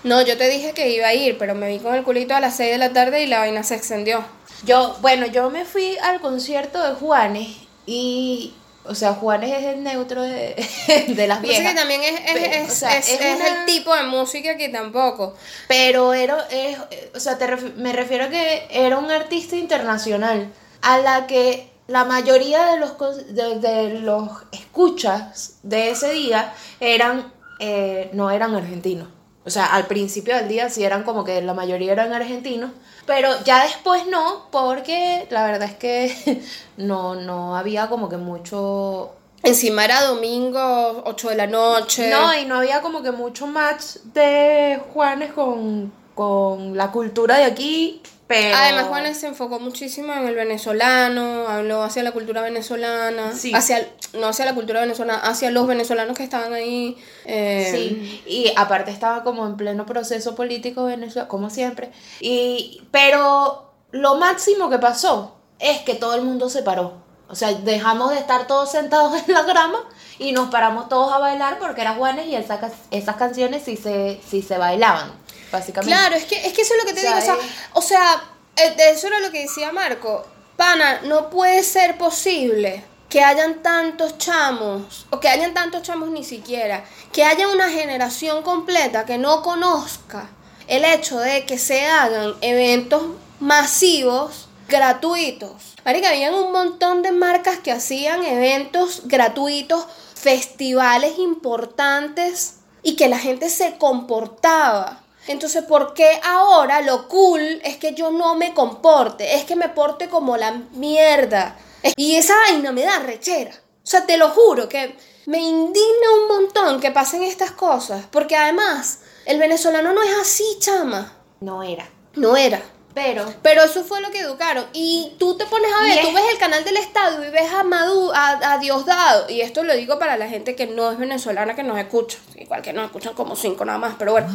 No, 0.03 0.21
yo 0.21 0.37
te 0.37 0.47
dije 0.49 0.71
que 0.73 0.89
iba 0.91 1.07
a 1.07 1.13
ir, 1.13 1.37
pero 1.37 1.55
me 1.55 1.67
vi 1.67 1.79
con 1.79 1.93
el 1.93 2.03
culito 2.03 2.33
a 2.35 2.39
las 2.39 2.55
6 2.55 2.71
de 2.71 2.77
la 2.77 2.93
tarde 2.93 3.21
y 3.23 3.27
la 3.27 3.39
vaina 3.39 3.63
se 3.63 3.75
extendió. 3.75 4.23
Yo, 4.65 4.95
bueno, 5.01 5.25
yo 5.25 5.49
me 5.49 5.65
fui 5.65 5.97
al 5.97 6.21
concierto 6.21 6.81
de 6.81 6.93
Juanes 6.95 7.47
y 7.85 8.53
O 8.85 8.95
sea, 8.95 9.13
Juanes 9.13 9.51
es 9.51 9.65
el 9.65 9.83
neutro 9.83 10.21
de, 10.23 10.55
de 11.09 11.27
las 11.27 11.41
Lo 11.41 11.47
que 11.47 11.53
pasa 11.53 11.59
es 11.59 11.59
viejas. 11.59 11.73
que 11.73 11.79
también 11.79 12.01
es, 12.01 12.13
es, 12.21 12.31
Pero, 12.33 12.45
es- 12.65 12.71
o 12.71 12.75
sea, 12.75 12.97
es- 12.97 13.19
una- 13.35 13.59
el 13.61 13.65
tipo 13.65 13.93
de 13.93 14.03
música 14.03 14.57
que 14.57 14.69
tampoco. 14.69 15.35
Pero 15.67 16.13
era, 16.13 16.47
es, 16.49 16.77
o 17.13 17.19
sea, 17.19 17.37
te 17.37 17.45
ref- 17.47 17.75
me 17.75 17.91
refiero 17.93 18.25
a 18.25 18.29
que 18.29 18.67
era 18.71 18.97
un 18.97 19.11
artista 19.11 19.55
internacional 19.57 20.51
a 20.81 20.97
la 20.99 21.27
que 21.27 21.69
la 21.89 22.05
mayoría 22.05 22.65
de 22.67 22.79
los, 22.79 22.95
de 23.33 23.99
los 24.01 24.29
escuchas 24.51 25.59
de 25.63 25.89
ese 25.89 26.11
día 26.11 26.53
eran, 26.79 27.33
eh, 27.59 28.09
no 28.13 28.31
eran 28.31 28.55
argentinos. 28.55 29.07
O 29.43 29.49
sea, 29.49 29.65
al 29.65 29.87
principio 29.87 30.35
del 30.35 30.47
día 30.47 30.69
sí 30.69 30.83
eran 30.83 31.03
como 31.03 31.23
que 31.23 31.41
la 31.41 31.55
mayoría 31.55 31.91
eran 31.91 32.13
argentinos, 32.13 32.71
pero 33.07 33.29
ya 33.43 33.63
después 33.63 34.05
no, 34.05 34.47
porque 34.51 35.25
la 35.31 35.43
verdad 35.45 35.63
es 35.63 35.75
que 35.75 36.43
no, 36.77 37.15
no 37.15 37.57
había 37.57 37.87
como 37.87 38.07
que 38.07 38.17
mucho 38.17 39.15
Encima 39.41 39.85
era 39.85 40.03
domingo, 40.03 41.01
8 41.05 41.29
de 41.29 41.35
la 41.35 41.47
noche. 41.47 42.09
no, 42.09 42.37
y 42.37 42.45
no 42.45 42.55
había 42.55 42.81
como 42.81 43.01
que 43.01 43.11
mucho 43.11 43.47
match 43.47 43.95
de 44.13 44.79
Juanes 44.93 45.31
con, 45.33 45.91
con 46.13 46.75
la 46.75 46.91
cultura 46.91 47.37
de 47.37 47.45
aquí, 47.45 48.01
pero... 48.29 48.55
Además, 48.55 48.85
Juanes 48.85 49.17
se 49.19 49.27
enfocó 49.27 49.59
muchísimo 49.59 50.13
en 50.13 50.25
el 50.27 50.35
venezolano, 50.35 51.47
habló 51.49 51.83
hacia 51.83 52.03
la 52.03 52.11
cultura 52.13 52.41
venezolana, 52.41 53.33
Sí. 53.33 53.51
hacia, 53.53 53.85
no 54.13 54.27
hacia 54.27 54.45
la 54.45 54.53
cultura 54.55 54.79
venezolana, 54.81 55.19
hacia 55.19 55.51
los 55.51 55.67
venezolanos 55.67 56.15
que 56.15 56.23
estaban 56.23 56.53
ahí. 56.53 56.95
eh, 57.25 57.69
Sí, 57.73 58.23
y 58.25 58.53
aparte 58.55 58.91
estaba 58.91 59.23
como 59.23 59.45
en 59.45 59.57
pleno 59.57 59.85
proceso 59.85 60.35
político 60.35 60.85
Venezuela, 60.85 61.27
como 61.27 61.49
siempre. 61.49 61.91
Y, 62.21 62.81
pero 62.91 63.73
lo 63.91 64.15
máximo 64.15 64.69
que 64.69 64.77
pasó 64.79 65.35
es 65.59 65.79
que 65.79 65.95
todo 65.95 66.13
el 66.15 66.21
mundo 66.21 66.49
se 66.49 66.63
paró. 66.63 66.93
O 67.27 67.35
sea, 67.35 67.51
dejamos 67.53 68.11
de 68.11 68.17
estar 68.19 68.47
todos 68.47 68.71
sentados 68.71 69.13
en 69.27 69.33
la 69.33 69.41
grama 69.43 69.79
y 70.19 70.31
nos 70.31 70.49
paramos 70.49 70.87
todos 70.89 71.11
a 71.13 71.19
bailar 71.19 71.59
porque 71.59 71.81
era 71.81 71.93
Juanes 71.95 72.27
y 72.27 72.35
esa 72.35 72.59
ca- 72.59 72.71
esas 72.91 73.15
canciones 73.17 73.63
sí 73.63 73.75
se, 73.77 74.19
sí 74.27 74.41
se 74.41 74.57
bailaban, 74.57 75.11
básicamente. 75.51 75.93
Claro, 75.95 76.15
es 76.15 76.25
que, 76.25 76.45
es 76.47 76.53
que 76.53 76.61
eso 76.61 76.73
es 76.75 76.83
lo 76.83 76.87
que 76.87 76.93
te 76.93 77.07
O 77.07 77.21
sea, 77.21 77.21
digo. 77.21 77.33
O 77.33 77.35
sea, 77.35 77.45
es- 77.45 77.51
o 77.73 77.81
sea, 77.81 78.23
eh, 78.55 78.75
eso 78.93 79.07
era 79.07 79.19
lo 79.19 79.31
que 79.31 79.41
decía 79.41 79.71
Marco. 79.71 80.25
Pana, 80.57 81.01
no 81.03 81.29
puede 81.29 81.63
ser 81.63 81.97
posible 81.97 82.83
que 83.09 83.23
hayan 83.23 83.63
tantos 83.63 84.17
chamos, 84.19 85.07
o 85.09 85.19
que 85.19 85.29
hayan 85.29 85.53
tantos 85.53 85.81
chamos 85.81 86.09
ni 86.09 86.23
siquiera, 86.23 86.83
que 87.11 87.23
haya 87.23 87.47
una 87.47 87.69
generación 87.69 88.43
completa 88.43 89.05
que 89.05 89.17
no 89.17 89.41
conozca 89.41 90.29
el 90.67 90.85
hecho 90.85 91.17
de 91.19 91.45
que 91.45 91.57
se 91.57 91.87
hagan 91.87 92.35
eventos 92.41 93.01
masivos 93.39 94.47
gratuitos. 94.67 95.73
Marica, 95.85 96.09
habían 96.09 96.35
un 96.35 96.51
montón 96.51 97.01
de 97.01 97.11
marcas 97.11 97.57
que 97.57 97.71
hacían 97.71 98.23
eventos 98.23 99.01
gratuitos, 99.05 99.85
festivales 100.13 101.17
importantes 101.17 102.55
y 102.83 102.95
que 102.95 103.07
la 103.07 103.17
gente 103.17 103.49
se 103.49 103.77
comportaba. 103.77 105.01
Entonces, 105.29 105.63
¿por 105.63 105.93
qué 105.93 106.19
ahora 106.23 106.81
lo 106.81 107.07
cool 107.07 107.61
es 107.63 107.77
que 107.77 107.93
yo 107.93 108.09
no 108.09 108.33
me 108.33 108.55
comporte? 108.55 109.35
Es 109.35 109.43
que 109.43 109.55
me 109.55 109.69
porte 109.69 110.09
como 110.09 110.37
la 110.37 110.53
mierda. 110.71 111.55
Y 111.95 112.15
esa 112.15 112.33
vaina 112.35 112.71
me 112.71 112.81
da 112.81 112.97
rechera. 112.97 113.51
O 113.51 113.87
sea, 113.87 114.07
te 114.07 114.17
lo 114.17 114.29
juro 114.29 114.67
que 114.67 114.97
me 115.27 115.37
indigna 115.37 116.13
un 116.19 116.27
montón 116.29 116.81
que 116.81 116.89
pasen 116.89 117.21
estas 117.21 117.51
cosas. 117.51 118.07
Porque 118.09 118.35
además, 118.35 119.01
el 119.27 119.37
venezolano 119.37 119.93
no 119.93 120.01
es 120.01 120.17
así, 120.19 120.43
chama. 120.57 121.13
No 121.41 121.61
era. 121.61 121.87
No 122.15 122.35
era. 122.35 122.63
Pero 122.95 123.31
Pero 123.43 123.63
eso 123.63 123.83
fue 123.83 124.01
lo 124.01 124.09
que 124.09 124.21
educaron. 124.21 124.65
Y 124.73 125.13
tú 125.19 125.37
te 125.37 125.45
pones 125.45 125.71
a 125.71 125.83
ver, 125.83 126.01
tú 126.01 126.11
ves 126.11 126.25
el 126.31 126.39
canal 126.39 126.63
del 126.63 126.77
Estado 126.77 127.23
y 127.23 127.29
ves 127.29 127.53
a 127.53 127.63
Madu, 127.63 128.11
a, 128.15 128.53
a 128.53 128.57
Diosdado. 128.57 129.29
Y 129.29 129.41
esto 129.41 129.63
lo 129.63 129.75
digo 129.75 129.99
para 129.99 130.17
la 130.17 130.27
gente 130.27 130.55
que 130.55 130.65
no 130.65 130.91
es 130.91 130.97
venezolana, 130.97 131.55
que 131.55 131.61
nos 131.61 131.77
escucha. 131.77 132.17
Igual 132.35 132.63
que 132.63 132.73
nos 132.73 132.85
escuchan 132.85 133.13
como 133.13 133.35
cinco 133.35 133.63
nada 133.63 133.77
más, 133.77 133.93
pero 133.99 134.13
bueno. 134.13 134.27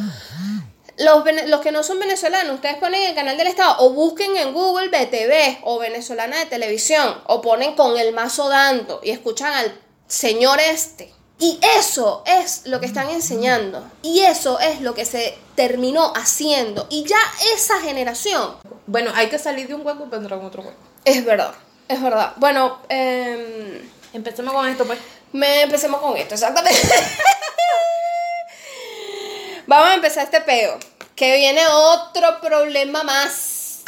Los, 0.99 1.25
los 1.47 1.61
que 1.61 1.73
no 1.73 1.83
son 1.83 1.99
venezolanos, 1.99 2.55
ustedes 2.55 2.77
ponen 2.77 3.03
el 3.03 3.15
canal 3.15 3.37
del 3.37 3.49
Estado 3.49 3.77
o 3.79 3.91
busquen 3.91 4.37
en 4.37 4.53
Google 4.53 4.89
BTV 4.89 5.59
o 5.63 5.79
venezolana 5.79 6.39
de 6.39 6.47
televisión 6.47 7.21
o 7.27 7.43
ponen 7.43 7.75
con 7.75 7.99
el 7.99 8.13
mazo 8.13 8.49
dando 8.49 9.01
y 9.03 9.11
escuchan 9.11 9.53
al 9.53 9.81
señor 10.07 10.61
este. 10.61 11.13
Y 11.39 11.59
eso 11.77 12.23
es 12.27 12.67
lo 12.67 12.79
que 12.79 12.87
están 12.87 13.11
enseñando. 13.11 13.85
Y 14.03 14.21
eso 14.21 14.61
es 14.61 14.81
lo 14.81 14.95
que 14.95 15.05
se 15.05 15.37
terminó 15.57 16.13
haciendo. 16.15 16.87
Y 16.91 17.05
ya 17.05 17.19
esa 17.55 17.81
generación 17.81 18.55
bueno, 18.87 19.11
hay 19.15 19.29
que 19.29 19.39
salir 19.39 19.67
de 19.67 19.75
un 19.75 19.87
hueco 19.87 20.05
para 20.05 20.19
entrar 20.19 20.39
en 20.39 20.47
otro 20.47 20.63
hueco. 20.63 20.77
es 21.05 21.25
verdad, 21.25 21.55
es 21.89 22.03
verdad. 22.03 22.35
Bueno, 22.37 22.81
em, 22.89 23.89
Empecemos 24.13 24.55
con 24.55 24.69
esto, 24.69 24.87
pues. 24.87 24.99
me 25.33 25.63
empecemos 25.63 26.01
con 26.01 26.17
esto, 26.17 26.35
exactamente. 26.35 26.79
Vamos 29.67 29.91
a 29.91 29.95
empezar 29.95 30.25
este 30.25 30.41
peo. 30.41 30.79
Que 31.17 31.37
viene 31.37 31.63
otro 31.67 32.41
problema 32.41 33.03
más. 33.05 33.83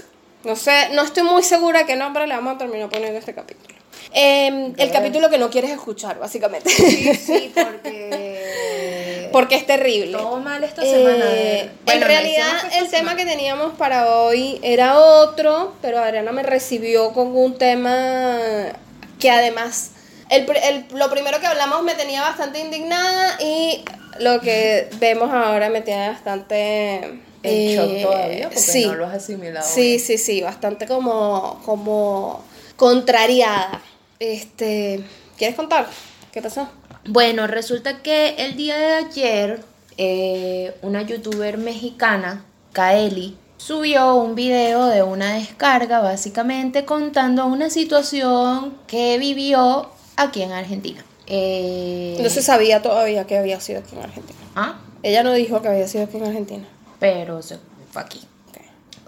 No 0.44 0.54
sé, 0.54 0.90
no 0.92 1.02
estoy 1.02 1.24
muy 1.24 1.42
segura 1.42 1.84
qué 1.86 1.96
nombre 1.96 2.26
le 2.26 2.34
vamos 2.34 2.54
a 2.54 2.58
terminar 2.58 2.88
poniendo 2.88 3.18
este 3.18 3.34
capítulo. 3.34 3.74
Em, 4.12 4.72
el 4.78 4.90
capítulo 4.92 5.28
que 5.28 5.38
no 5.38 5.50
quieres 5.50 5.72
escuchar, 5.72 6.18
básicamente. 6.18 6.70
Sí, 6.70 7.52
porque... 7.54 9.28
Porque 9.32 9.56
es 9.56 9.66
terrible. 9.66 10.16
Todo 10.16 10.38
mal 10.38 10.62
esta 10.62 10.82
Eh, 10.82 10.90
semana. 10.90 11.24
de- 11.26 11.70
Bueno, 11.84 12.02
en 12.02 12.08
realidad 12.08 12.52
el 12.72 12.88
tema 12.88 13.10
semana. 13.10 13.16
que 13.16 13.24
teníamos 13.26 13.74
para 13.74 14.08
hoy 14.14 14.60
era 14.62 14.98
otro, 15.00 15.74
pero 15.82 15.98
Adriana 15.98 16.30
me 16.32 16.42
recibió 16.44 17.12
con 17.12 17.36
un 17.36 17.58
tema 17.58 18.38
que 19.18 19.30
además 19.30 19.90
el- 20.30 20.46
lo 20.92 21.10
primero 21.10 21.40
que 21.40 21.46
hablamos 21.46 21.82
me 21.82 21.94
tenía 21.94 22.22
bastante 22.22 22.60
indignada 22.60 23.36
y 23.40 23.84
lo 24.20 24.40
que 24.40 24.88
vemos 24.98 25.30
ahora 25.30 25.70
me 25.70 25.80
tiene 25.80 26.08
bastante 26.08 27.20
En 27.42 27.76
shock 27.76 27.90
eh, 27.90 28.02
todavía 28.02 28.44
porque 28.44 28.60
sí, 28.60 28.86
no 28.86 28.94
lo 28.94 29.06
has 29.06 29.14
asimilado. 29.14 29.66
Sí, 29.66 29.98
sí, 29.98 30.18
sí, 30.18 30.42
bastante 30.42 30.86
como 30.86 31.60
como 31.64 32.44
contrariada. 32.76 33.80
Este, 34.18 35.02
¿quieres 35.36 35.56
contar? 35.56 35.86
¿Qué 36.32 36.42
pasó? 36.42 36.68
Bueno, 37.08 37.46
resulta 37.46 38.02
que 38.02 38.34
el 38.38 38.56
día 38.56 38.76
de 38.76 38.92
ayer 38.94 39.60
eh, 39.98 40.74
una 40.82 41.02
youtuber 41.02 41.56
mexicana, 41.56 42.44
Kaeli, 42.72 43.36
subió 43.56 44.16
un 44.16 44.34
video 44.34 44.86
de 44.86 45.02
una 45.02 45.34
descarga 45.34 46.00
básicamente 46.00 46.84
contando 46.84 47.46
una 47.46 47.70
situación 47.70 48.76
que 48.86 49.18
vivió 49.18 49.90
aquí 50.16 50.42
en 50.42 50.52
Argentina. 50.52 51.04
Eh, 51.26 52.18
No 52.20 52.28
se 52.30 52.42
sabía 52.42 52.82
todavía 52.82 53.26
que 53.26 53.36
había 53.38 53.60
sido 53.60 53.80
aquí 53.80 53.94
en 53.96 54.02
Argentina. 54.02 54.38
Ah, 54.54 54.78
Ella 55.02 55.22
no 55.22 55.32
dijo 55.32 55.60
que 55.62 55.68
había 55.68 55.86
sido 55.88 56.04
aquí 56.04 56.16
en 56.16 56.24
Argentina. 56.24 56.68
pero 56.98 57.42
se 57.42 57.58
fue 57.92 58.02
aquí. 58.02 58.20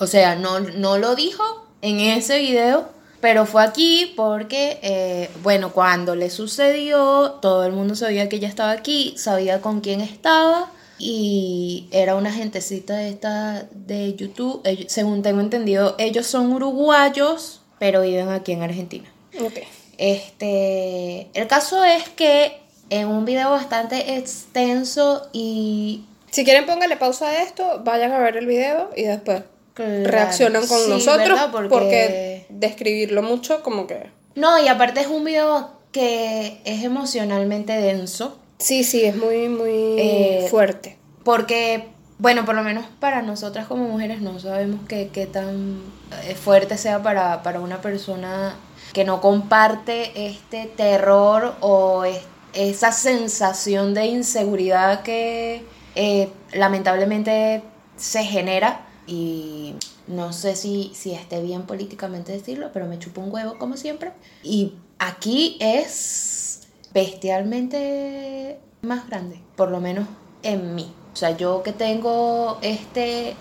O 0.00 0.06
sea, 0.06 0.36
no, 0.36 0.60
no 0.60 0.96
lo 0.98 1.16
dijo 1.16 1.42
en 1.82 1.98
ese 2.00 2.38
video, 2.38 2.88
pero 3.20 3.46
fue 3.46 3.64
aquí 3.64 4.12
porque, 4.16 4.78
eh, 4.82 5.28
bueno, 5.42 5.72
cuando 5.72 6.14
le 6.14 6.30
sucedió, 6.30 7.38
todo 7.42 7.64
el 7.64 7.72
mundo 7.72 7.96
sabía 7.96 8.28
que 8.28 8.36
ella 8.36 8.46
estaba 8.48 8.70
aquí, 8.70 9.14
sabía 9.16 9.60
con 9.60 9.80
quién 9.80 10.00
estaba 10.00 10.70
y 11.00 11.88
era 11.90 12.14
una 12.14 12.32
gentecita 12.32 12.94
de 12.94 13.08
esta 13.08 13.66
de 13.72 14.14
YouTube. 14.14 14.60
Ellos- 14.64 14.92
según 14.92 15.22
tengo 15.22 15.40
entendido, 15.40 15.96
ellos 15.98 16.26
son 16.28 16.52
uruguayos, 16.52 17.60
pero 17.80 18.02
viven 18.02 18.28
aquí 18.28 18.52
en 18.52 18.62
Argentina. 18.62 19.08
Ok. 19.40 19.58
Este, 19.98 21.28
el 21.34 21.46
caso 21.48 21.84
es 21.84 22.08
que 22.08 22.58
en 22.90 23.08
un 23.08 23.24
video 23.24 23.50
bastante 23.50 24.16
extenso 24.16 25.28
y 25.32 26.04
Si 26.30 26.44
quieren 26.44 26.66
póngale 26.66 26.96
pausa 26.96 27.28
a 27.28 27.42
esto, 27.42 27.82
vayan 27.84 28.12
a 28.12 28.18
ver 28.18 28.36
el 28.36 28.46
video 28.46 28.90
y 28.96 29.02
después 29.02 29.42
Claro, 29.74 30.04
reaccionan 30.10 30.66
con 30.66 30.78
sí, 30.78 30.88
nosotros 30.90 31.38
porque... 31.52 31.68
Porque- 31.68 32.46
describirlo 32.48 33.22
mucho 33.22 33.62
como 33.62 33.86
que... 33.86 34.10
No, 34.34 34.58
y 34.62 34.68
aparte 34.68 35.00
es 35.00 35.06
un 35.08 35.24
video 35.24 35.70
que 35.92 36.60
es 36.64 36.82
emocionalmente 36.84 37.72
denso. 37.74 38.38
Sí, 38.58 38.84
sí, 38.84 39.04
es 39.04 39.16
muy, 39.16 39.48
muy 39.48 39.70
Eh, 39.98 40.46
fuerte. 40.50 40.96
Porque, 41.24 41.84
bueno, 42.18 42.44
por 42.44 42.54
lo 42.54 42.62
menos 42.62 42.84
para 43.00 43.22
nosotras 43.22 43.66
como 43.66 43.84
mujeres 43.88 44.20
no 44.20 44.38
sabemos 44.40 44.80
qué, 44.88 45.10
qué 45.12 45.26
tan 45.26 45.80
eh, 46.24 46.34
fuerte 46.34 46.76
sea 46.76 47.02
para, 47.02 47.42
para 47.42 47.60
una 47.60 47.80
persona 47.80 48.54
que 48.92 49.04
no 49.04 49.20
comparte 49.20 50.26
este 50.28 50.66
terror 50.66 51.54
o 51.60 52.04
es- 52.04 52.22
esa 52.54 52.92
sensación 52.92 53.94
de 53.94 54.06
inseguridad 54.06 55.02
que 55.02 55.64
eh, 55.94 56.30
lamentablemente 56.52 57.62
se 57.96 58.24
genera. 58.24 58.84
Y 59.06 59.74
no 60.06 60.32
sé 60.32 60.54
si, 60.56 60.92
si 60.94 61.12
esté 61.12 61.42
bien 61.42 61.62
políticamente 61.62 62.32
decirlo, 62.32 62.70
pero 62.72 62.86
me 62.86 62.98
chupo 62.98 63.20
un 63.20 63.32
huevo 63.32 63.58
como 63.58 63.76
siempre. 63.76 64.12
Y 64.42 64.74
aquí 64.98 65.56
es 65.60 66.68
bestialmente 66.92 68.58
más 68.82 69.06
grande, 69.08 69.40
por 69.56 69.70
lo 69.70 69.80
menos 69.80 70.06
en 70.42 70.74
mí. 70.74 70.92
O 71.12 71.16
sea, 71.16 71.36
yo 71.36 71.62
que 71.62 71.72
tengo 71.72 72.58
este, 72.62 73.34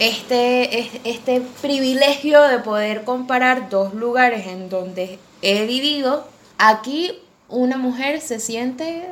este, 0.00 0.80
es- 0.80 0.90
este 1.04 1.40
privilegio 1.62 2.42
de 2.42 2.58
poder 2.58 3.04
comparar 3.04 3.68
dos 3.70 3.94
lugares 3.94 4.46
en 4.48 4.68
donde 4.68 5.18
he 5.42 5.64
vivido, 5.66 6.26
aquí 6.58 7.18
una 7.48 7.76
mujer 7.78 8.20
se 8.20 8.40
siente 8.40 9.06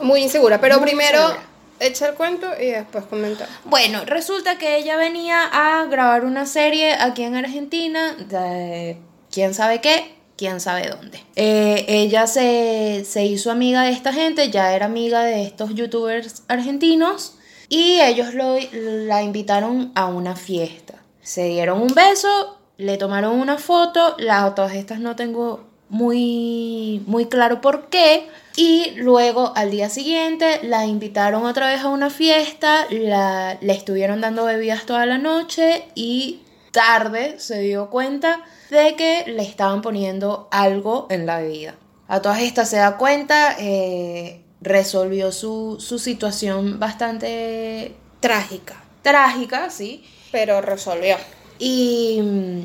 Muy 0.00 0.22
insegura, 0.22 0.60
pero 0.60 0.78
Muy 0.78 0.86
primero 0.88 1.18
insegura. 1.20 1.42
echa 1.80 2.08
el 2.08 2.14
cuento 2.14 2.46
y 2.60 2.66
después 2.66 3.04
comenta. 3.04 3.46
Bueno, 3.64 4.04
resulta 4.06 4.56
que 4.58 4.76
ella 4.76 4.96
venía 4.96 5.44
a 5.52 5.84
grabar 5.86 6.24
una 6.24 6.46
serie 6.46 6.94
aquí 6.94 7.22
en 7.24 7.36
Argentina 7.36 8.14
de 8.14 8.96
quién 9.30 9.52
sabe 9.52 9.80
qué, 9.82 10.14
quién 10.38 10.60
sabe 10.60 10.88
dónde. 10.88 11.20
Eh, 11.36 11.84
ella 11.88 12.26
se, 12.26 13.04
se 13.04 13.24
hizo 13.26 13.50
amiga 13.50 13.82
de 13.82 13.90
esta 13.92 14.12
gente, 14.14 14.50
ya 14.50 14.74
era 14.74 14.86
amiga 14.86 15.22
de 15.24 15.42
estos 15.44 15.74
youtubers 15.74 16.42
argentinos 16.48 17.34
y 17.72 18.02
ellos 18.02 18.34
lo, 18.34 18.58
la 18.72 19.22
invitaron 19.22 19.92
a 19.94 20.04
una 20.04 20.36
fiesta. 20.36 20.96
Se 21.22 21.44
dieron 21.44 21.80
un 21.80 21.94
beso, 21.94 22.58
le 22.76 22.98
tomaron 22.98 23.40
una 23.40 23.56
foto, 23.56 24.14
las 24.18 24.54
todas 24.54 24.74
estas 24.74 25.00
no 25.00 25.16
tengo 25.16 25.64
muy, 25.88 27.02
muy 27.06 27.26
claro 27.26 27.62
por 27.62 27.88
qué. 27.88 28.28
Y 28.56 28.90
luego 28.96 29.54
al 29.56 29.70
día 29.70 29.88
siguiente 29.88 30.60
la 30.62 30.84
invitaron 30.84 31.46
otra 31.46 31.68
vez 31.68 31.80
a 31.80 31.88
una 31.88 32.10
fiesta, 32.10 32.86
la, 32.90 33.56
le 33.62 33.72
estuvieron 33.72 34.20
dando 34.20 34.44
bebidas 34.44 34.84
toda 34.84 35.06
la 35.06 35.16
noche 35.16 35.86
y 35.94 36.42
tarde 36.72 37.36
se 37.38 37.60
dio 37.60 37.88
cuenta 37.88 38.42
de 38.68 38.96
que 38.96 39.24
le 39.28 39.44
estaban 39.44 39.80
poniendo 39.80 40.46
algo 40.50 41.06
en 41.08 41.24
la 41.24 41.38
bebida. 41.38 41.76
A 42.06 42.20
todas 42.20 42.42
estas 42.42 42.68
se 42.68 42.76
da 42.76 42.98
cuenta, 42.98 43.56
eh, 43.58 44.41
resolvió 44.62 45.32
su, 45.32 45.76
su 45.80 45.98
situación 45.98 46.78
bastante 46.78 47.94
Trágica, 48.20 48.76
trágica, 49.02 49.68
sí, 49.70 50.04
pero 50.30 50.60
resolvió. 50.60 51.16
y 51.58 52.20
mm, 52.22 52.60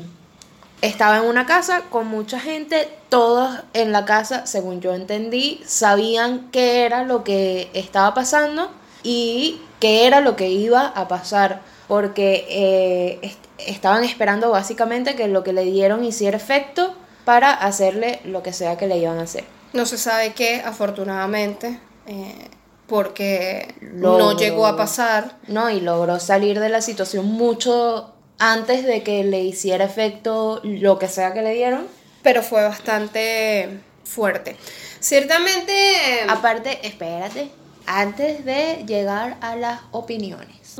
estaba 0.82 1.18
en 1.18 1.24
una 1.24 1.46
casa 1.46 1.82
con 1.90 2.06
mucha 2.06 2.38
gente, 2.38 2.88
todos 3.08 3.58
en 3.74 3.90
la 3.92 4.04
casa, 4.04 4.46
según 4.46 4.80
yo 4.80 4.94
entendí, 4.94 5.60
sabían 5.66 6.48
qué 6.52 6.84
era 6.84 7.02
lo 7.04 7.24
que 7.24 7.68
estaba 7.74 8.14
pasando 8.14 8.70
y 9.02 9.60
qué 9.80 10.06
era 10.06 10.20
lo 10.20 10.36
que 10.36 10.48
iba 10.50 10.86
a 10.86 11.08
pasar, 11.08 11.62
porque 11.88 12.46
eh, 12.48 13.18
est- 13.22 13.44
estaban 13.58 14.04
esperando 14.04 14.50
básicamente 14.50 15.16
que 15.16 15.26
lo 15.26 15.42
que 15.42 15.52
le 15.52 15.64
dieron 15.64 16.04
hiciera 16.04 16.36
efecto 16.36 16.94
para 17.24 17.52
hacerle 17.52 18.20
lo 18.24 18.42
que 18.44 18.52
sea 18.52 18.76
que 18.78 18.86
le 18.86 18.98
iban 18.98 19.18
a 19.18 19.22
hacer. 19.22 19.44
No 19.72 19.84
se 19.86 19.98
sabe 19.98 20.32
qué, 20.32 20.62
afortunadamente, 20.64 21.78
eh, 22.08 22.48
porque 22.86 23.74
no 23.80 24.36
llegó 24.36 24.66
a 24.66 24.76
pasar. 24.76 25.36
No, 25.46 25.70
y 25.70 25.80
logró 25.80 26.18
salir 26.18 26.58
de 26.58 26.70
la 26.70 26.80
situación 26.80 27.26
mucho 27.26 28.14
antes 28.38 28.84
de 28.84 29.02
que 29.02 29.24
le 29.24 29.42
hiciera 29.42 29.84
efecto 29.84 30.60
lo 30.64 30.98
que 30.98 31.08
sea 31.08 31.34
que 31.34 31.42
le 31.42 31.54
dieron. 31.54 31.86
pero 32.22 32.42
fue 32.42 32.62
bastante 32.64 33.80
fuerte. 34.04 34.56
Ciertamente, 35.00 35.72
eh, 35.72 36.26
Aparte, 36.28 36.86
espérate, 36.86 37.50
antes 37.86 38.44
de 38.44 38.84
llegar 38.86 39.36
a 39.40 39.54
las 39.54 39.80
opiniones. 39.92 40.76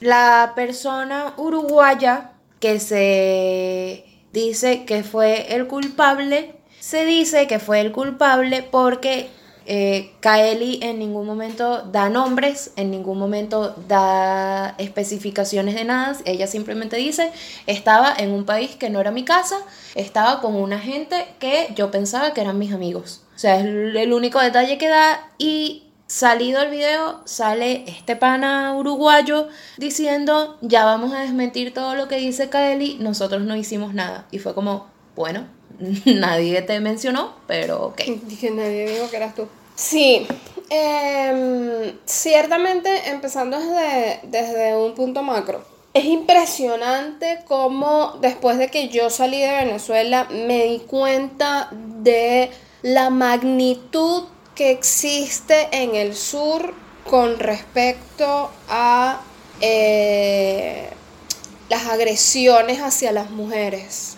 La 0.00 0.52
persona 0.54 1.34
uruguaya 1.36 2.32
que 2.60 2.78
se 2.78 4.04
dice 4.32 4.84
que 4.84 5.02
fue 5.02 5.54
el 5.54 5.66
culpable, 5.66 6.56
se 6.78 7.04
dice 7.04 7.46
que 7.46 7.58
fue 7.58 7.80
el 7.80 7.92
culpable 7.92 8.62
porque 8.62 9.30
eh, 9.68 10.10
Kaeli 10.20 10.80
en 10.82 10.98
ningún 10.98 11.26
momento 11.26 11.82
da 11.82 12.08
nombres, 12.08 12.72
en 12.76 12.90
ningún 12.90 13.18
momento 13.18 13.74
da 13.86 14.74
especificaciones 14.78 15.74
de 15.76 15.84
nada. 15.84 16.16
Ella 16.24 16.46
simplemente 16.46 16.96
dice, 16.96 17.30
estaba 17.66 18.12
en 18.16 18.32
un 18.32 18.44
país 18.44 18.74
que 18.74 18.90
no 18.90 19.00
era 19.00 19.10
mi 19.10 19.24
casa, 19.24 19.58
estaba 19.94 20.40
con 20.40 20.56
una 20.56 20.80
gente 20.80 21.26
que 21.38 21.68
yo 21.76 21.90
pensaba 21.90 22.32
que 22.32 22.40
eran 22.40 22.58
mis 22.58 22.72
amigos. 22.72 23.22
O 23.36 23.38
sea, 23.38 23.60
es 23.60 23.66
el 23.66 24.12
único 24.12 24.40
detalle 24.40 24.78
que 24.78 24.88
da 24.88 25.30
y 25.38 25.84
Salido 26.08 26.62
el 26.62 26.70
video, 26.70 27.20
sale 27.26 27.84
este 27.86 28.16
pana 28.16 28.74
uruguayo 28.74 29.48
diciendo, 29.76 30.56
ya 30.62 30.86
vamos 30.86 31.12
a 31.12 31.20
desmentir 31.20 31.74
todo 31.74 31.94
lo 31.94 32.08
que 32.08 32.16
dice 32.16 32.48
Kaeli, 32.48 32.96
nosotros 32.98 33.42
no 33.42 33.54
hicimos 33.56 33.92
nada. 33.92 34.26
Y 34.30 34.38
fue 34.38 34.54
como, 34.54 34.86
bueno, 35.14 35.46
nadie 36.04 36.62
te 36.62 36.80
mencionó, 36.80 37.34
pero 37.46 37.86
ok. 37.86 38.02
Dije, 38.24 38.50
nadie 38.50 38.88
dijo 38.88 39.10
que 39.10 39.16
eras 39.16 39.34
tú. 39.34 39.46
Sí, 39.74 40.26
em, 40.70 41.96
ciertamente 42.04 43.10
empezando 43.10 43.58
desde, 43.58 44.20
desde 44.24 44.76
un 44.76 44.94
punto 44.94 45.22
macro. 45.22 45.64
Es 45.94 46.04
impresionante 46.04 47.40
cómo 47.46 48.18
después 48.20 48.58
de 48.58 48.68
que 48.68 48.88
yo 48.88 49.08
salí 49.08 49.40
de 49.40 49.50
Venezuela 49.50 50.26
me 50.30 50.64
di 50.64 50.80
cuenta 50.80 51.70
de 51.72 52.50
la 52.82 53.10
magnitud 53.10 54.24
que 54.54 54.70
existe 54.70 55.68
en 55.72 55.94
el 55.94 56.14
sur 56.14 56.74
con 57.08 57.38
respecto 57.38 58.50
a 58.68 59.22
eh, 59.60 60.90
las 61.68 61.86
agresiones 61.86 62.80
hacia 62.80 63.12
las 63.12 63.30
mujeres. 63.30 64.17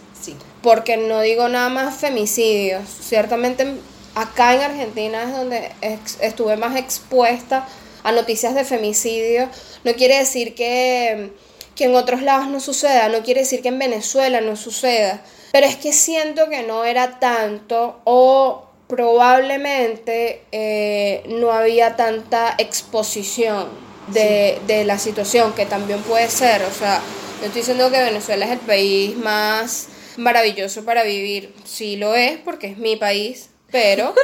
Porque 0.62 0.96
no 0.96 1.20
digo 1.20 1.48
nada 1.48 1.68
más 1.68 1.96
femicidios. 1.96 2.82
Ciertamente 2.88 3.66
acá 4.14 4.54
en 4.54 4.62
Argentina 4.62 5.22
es 5.22 5.32
donde 5.32 5.70
ex- 5.80 6.18
estuve 6.20 6.56
más 6.56 6.76
expuesta 6.76 7.66
a 8.02 8.12
noticias 8.12 8.54
de 8.54 8.64
femicidio. 8.64 9.48
No 9.84 9.94
quiere 9.94 10.18
decir 10.18 10.54
que, 10.54 11.30
que 11.74 11.84
en 11.84 11.94
otros 11.94 12.22
lados 12.22 12.48
no 12.48 12.60
suceda, 12.60 13.08
no 13.08 13.22
quiere 13.22 13.40
decir 13.40 13.62
que 13.62 13.68
en 13.68 13.78
Venezuela 13.78 14.40
no 14.40 14.56
suceda, 14.56 15.22
pero 15.52 15.66
es 15.66 15.76
que 15.76 15.92
siento 15.92 16.48
que 16.48 16.62
no 16.62 16.84
era 16.84 17.18
tanto 17.18 18.00
o 18.04 18.66
probablemente 18.86 20.42
eh, 20.52 21.22
no 21.28 21.52
había 21.52 21.96
tanta 21.96 22.54
exposición 22.58 23.68
de, 24.08 24.58
de 24.66 24.84
la 24.84 24.98
situación, 24.98 25.52
que 25.52 25.66
también 25.66 26.00
puede 26.02 26.28
ser, 26.28 26.62
o 26.64 26.72
sea, 26.72 27.00
no 27.40 27.46
estoy 27.46 27.60
diciendo 27.62 27.90
que 27.90 28.02
Venezuela 28.02 28.44
es 28.46 28.50
el 28.50 28.58
país 28.58 29.16
más 29.16 29.86
maravilloso 30.16 30.84
para 30.84 31.02
vivir, 31.02 31.54
sí 31.64 31.96
lo 31.96 32.14
es, 32.14 32.38
porque 32.38 32.68
es 32.68 32.78
mi 32.78 32.96
país, 32.96 33.50
pero 33.70 34.14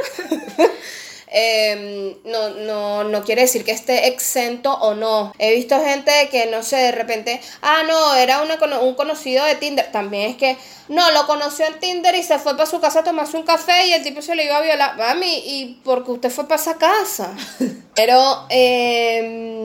em, 1.28 2.14
no, 2.24 2.50
no, 2.50 3.04
no 3.04 3.24
quiere 3.24 3.42
decir 3.42 3.64
que 3.64 3.72
esté 3.72 4.08
exento 4.08 4.72
o 4.72 4.94
no. 4.94 5.32
He 5.38 5.54
visto 5.54 5.82
gente 5.82 6.28
que, 6.30 6.46
no 6.46 6.62
sé, 6.62 6.76
de 6.76 6.92
repente, 6.92 7.40
ah, 7.62 7.82
no, 7.86 8.14
era 8.14 8.42
una, 8.42 8.56
un 8.80 8.94
conocido 8.94 9.44
de 9.44 9.54
Tinder, 9.56 9.90
también 9.92 10.30
es 10.30 10.36
que, 10.36 10.56
no, 10.88 11.10
lo 11.10 11.26
conoció 11.26 11.66
en 11.66 11.80
Tinder 11.80 12.14
y 12.14 12.22
se 12.22 12.38
fue 12.38 12.56
para 12.56 12.70
su 12.70 12.80
casa 12.80 13.00
a 13.00 13.04
tomarse 13.04 13.36
un 13.36 13.42
café 13.42 13.86
y 13.88 13.92
el 13.92 14.02
tipo 14.02 14.22
se 14.22 14.34
le 14.34 14.44
iba 14.44 14.56
a 14.56 14.62
violar, 14.62 14.96
mami, 14.96 15.42
y 15.44 15.80
porque 15.84 16.12
usted 16.12 16.30
fue 16.30 16.46
para 16.46 16.60
esa 16.60 16.76
casa. 16.76 17.34
Pero, 17.94 18.46
em, 18.50 19.55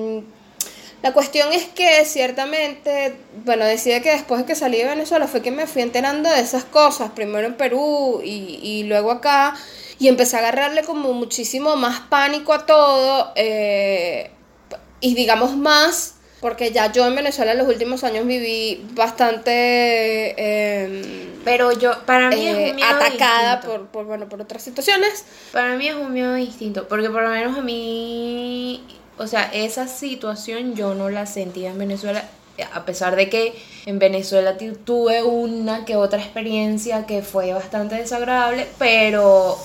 la 1.01 1.13
cuestión 1.13 1.51
es 1.53 1.65
que 1.65 2.05
ciertamente, 2.05 3.15
bueno, 3.45 3.65
decía 3.65 4.01
que 4.01 4.11
después 4.11 4.41
de 4.41 4.45
que 4.47 4.55
salí 4.55 4.77
de 4.77 4.85
Venezuela 4.85 5.27
fue 5.27 5.41
que 5.41 5.51
me 5.51 5.67
fui 5.67 5.81
enterando 5.81 6.29
de 6.29 6.39
esas 6.41 6.63
cosas, 6.65 7.11
primero 7.11 7.47
en 7.47 7.55
Perú 7.57 8.21
y, 8.23 8.59
y 8.61 8.83
luego 8.83 9.11
acá, 9.11 9.55
y 9.99 10.07
empecé 10.07 10.35
a 10.37 10.39
agarrarle 10.39 10.83
como 10.83 11.13
muchísimo 11.13 11.75
más 11.75 12.01
pánico 12.01 12.53
a 12.53 12.65
todo, 12.65 13.31
eh, 13.35 14.31
y 14.99 15.15
digamos 15.15 15.57
más, 15.57 16.15
porque 16.39 16.71
ya 16.71 16.91
yo 16.91 17.05
en 17.07 17.15
Venezuela 17.15 17.51
en 17.53 17.59
los 17.59 17.67
últimos 17.67 18.03
años 18.03 18.25
viví 18.25 18.83
bastante... 18.93 20.35
em, 20.83 21.39
Pero 21.43 21.71
yo, 21.71 22.03
para 22.05 22.31
mí 22.31 22.47
eh, 22.47 22.51
es 22.51 22.57
un 22.57 22.75
miedo 22.75 22.99
atacada 22.99 23.57
distinto. 23.57 23.67
por, 23.67 23.87
por, 23.87 24.05
bueno, 24.05 24.29
por 24.29 24.41
otras 24.41 24.63
situaciones. 24.63 25.25
Para 25.51 25.75
mí 25.75 25.87
es 25.87 25.95
un 25.95 26.13
miedo 26.13 26.33
distinto, 26.35 26.87
porque 26.87 27.09
por 27.09 27.23
lo 27.23 27.29
menos 27.29 27.57
a 27.57 27.61
mí, 27.61 29.00
o 29.21 29.27
sea, 29.27 29.43
esa 29.53 29.87
situación 29.87 30.75
yo 30.75 30.93
no 30.95 31.09
la 31.09 31.25
sentía 31.25 31.69
en 31.71 31.77
Venezuela, 31.77 32.23
a 32.73 32.85
pesar 32.85 33.15
de 33.15 33.29
que 33.29 33.53
en 33.85 33.97
Venezuela 33.99 34.57
tu- 34.57 34.75
tuve 34.75 35.23
una 35.23 35.85
que 35.85 35.95
otra 35.95 36.19
experiencia 36.19 37.05
que 37.05 37.21
fue 37.21 37.53
bastante 37.53 37.95
desagradable, 37.95 38.67
pero 38.77 39.57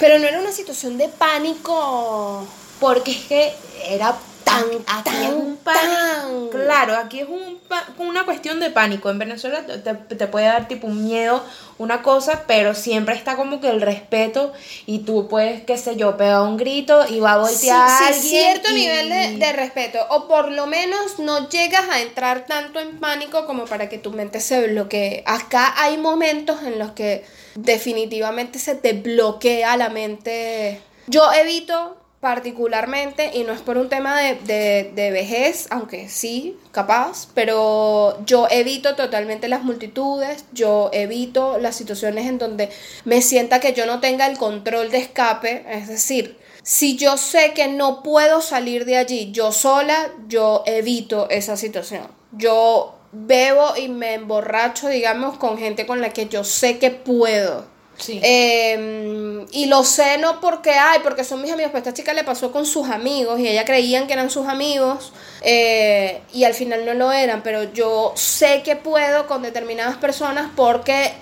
Pero 0.00 0.18
no 0.18 0.26
era 0.26 0.40
una 0.40 0.52
situación 0.52 0.98
de 0.98 1.08
pánico 1.08 2.46
porque 2.80 3.10
es 3.12 3.24
que 3.24 3.52
era 3.88 4.16
Tan, 4.48 4.64
aquí 4.86 5.02
tan, 5.10 5.22
es 5.22 5.32
un 5.34 5.56
pánico. 5.58 6.50
Claro, 6.50 6.96
aquí 6.96 7.20
es 7.20 7.28
un 7.28 7.58
una 7.98 8.24
cuestión 8.24 8.58
de 8.60 8.70
pánico. 8.70 9.10
En 9.10 9.18
Venezuela 9.18 9.64
te, 9.66 9.76
te- 9.94 10.26
puede 10.26 10.46
dar 10.46 10.66
tipo 10.68 10.86
un 10.86 11.04
miedo, 11.04 11.44
una 11.76 12.02
cosa, 12.02 12.44
pero 12.46 12.74
siempre 12.74 13.14
está 13.14 13.36
como 13.36 13.60
que 13.60 13.68
el 13.68 13.80
respeto 13.82 14.52
y 14.86 15.00
tú 15.00 15.28
puedes, 15.28 15.62
qué 15.64 15.76
sé 15.76 15.96
yo, 15.96 16.16
pegar 16.16 16.40
un 16.42 16.56
grito 16.56 17.04
y 17.08 17.20
va 17.20 17.32
a 17.34 17.44
Sí, 17.46 17.52
voltear 17.68 17.88
a 17.90 17.98
sí, 17.98 18.04
alguien 18.04 18.22
cierto 18.22 18.70
y- 18.70 18.74
nivel 18.74 19.08
de, 19.10 19.36
de 19.46 19.52
respeto. 19.52 19.98
O 20.10 20.26
por 20.28 20.50
lo 20.50 20.66
menos 20.66 21.18
no 21.18 21.48
llegas 21.50 21.88
a 21.90 22.00
entrar 22.00 22.46
tanto 22.46 22.80
en 22.80 22.98
pánico 22.98 23.44
como 23.46 23.66
para 23.66 23.88
que 23.90 23.98
tu 23.98 24.10
mente 24.12 24.40
se 24.40 24.66
bloquee. 24.68 25.22
Acá 25.26 25.74
hay 25.76 25.98
momentos 25.98 26.62
en 26.62 26.78
los 26.78 26.92
que 26.92 27.26
definitivamente 27.56 28.58
se 28.58 28.74
te 28.74 28.94
bloquea 28.94 29.76
la 29.76 29.88
mente. 29.90 30.80
Yo 31.06 31.30
evito 31.32 31.96
particularmente, 32.20 33.30
y 33.34 33.44
no 33.44 33.52
es 33.52 33.60
por 33.60 33.78
un 33.78 33.88
tema 33.88 34.20
de, 34.20 34.34
de, 34.34 34.92
de 34.94 35.10
vejez, 35.12 35.68
aunque 35.70 36.08
sí, 36.08 36.56
capaz, 36.72 37.28
pero 37.34 38.18
yo 38.26 38.48
evito 38.50 38.96
totalmente 38.96 39.46
las 39.46 39.62
multitudes, 39.62 40.44
yo 40.52 40.90
evito 40.92 41.58
las 41.58 41.76
situaciones 41.76 42.26
en 42.26 42.38
donde 42.38 42.70
me 43.04 43.22
sienta 43.22 43.60
que 43.60 43.72
yo 43.72 43.86
no 43.86 44.00
tenga 44.00 44.26
el 44.26 44.36
control 44.36 44.90
de 44.90 44.98
escape, 44.98 45.64
es 45.68 45.86
decir, 45.86 46.36
si 46.62 46.96
yo 46.96 47.16
sé 47.16 47.52
que 47.54 47.68
no 47.68 48.02
puedo 48.02 48.42
salir 48.42 48.84
de 48.84 48.98
allí 48.98 49.30
yo 49.32 49.52
sola, 49.52 50.12
yo 50.26 50.62
evito 50.66 51.30
esa 51.30 51.56
situación. 51.56 52.02
Yo 52.32 52.94
bebo 53.12 53.74
y 53.76 53.88
me 53.88 54.14
emborracho, 54.14 54.88
digamos, 54.88 55.38
con 55.38 55.56
gente 55.56 55.86
con 55.86 56.00
la 56.00 56.10
que 56.10 56.28
yo 56.28 56.44
sé 56.44 56.78
que 56.78 56.90
puedo. 56.90 57.64
Sí. 57.98 58.20
Eh, 58.22 59.44
y 59.50 59.66
lo 59.66 59.84
sé 59.84 60.18
no 60.18 60.40
porque, 60.40 60.70
ay, 60.70 61.00
porque 61.02 61.24
son 61.24 61.42
mis 61.42 61.50
amigos, 61.50 61.72
pues 61.72 61.82
esta 61.82 61.94
chica 61.94 62.12
le 62.12 62.24
pasó 62.24 62.52
con 62.52 62.64
sus 62.64 62.88
amigos 62.88 63.40
y 63.40 63.48
ella 63.48 63.64
creían 63.64 64.06
que 64.06 64.12
eran 64.12 64.30
sus 64.30 64.46
amigos 64.46 65.12
eh, 65.42 66.20
y 66.32 66.44
al 66.44 66.54
final 66.54 66.84
no 66.86 66.94
lo 66.94 67.12
eran, 67.12 67.42
pero 67.42 67.72
yo 67.72 68.12
sé 68.14 68.62
que 68.62 68.76
puedo 68.76 69.26
con 69.26 69.42
determinadas 69.42 69.96
personas 69.96 70.50
porque 70.54 71.12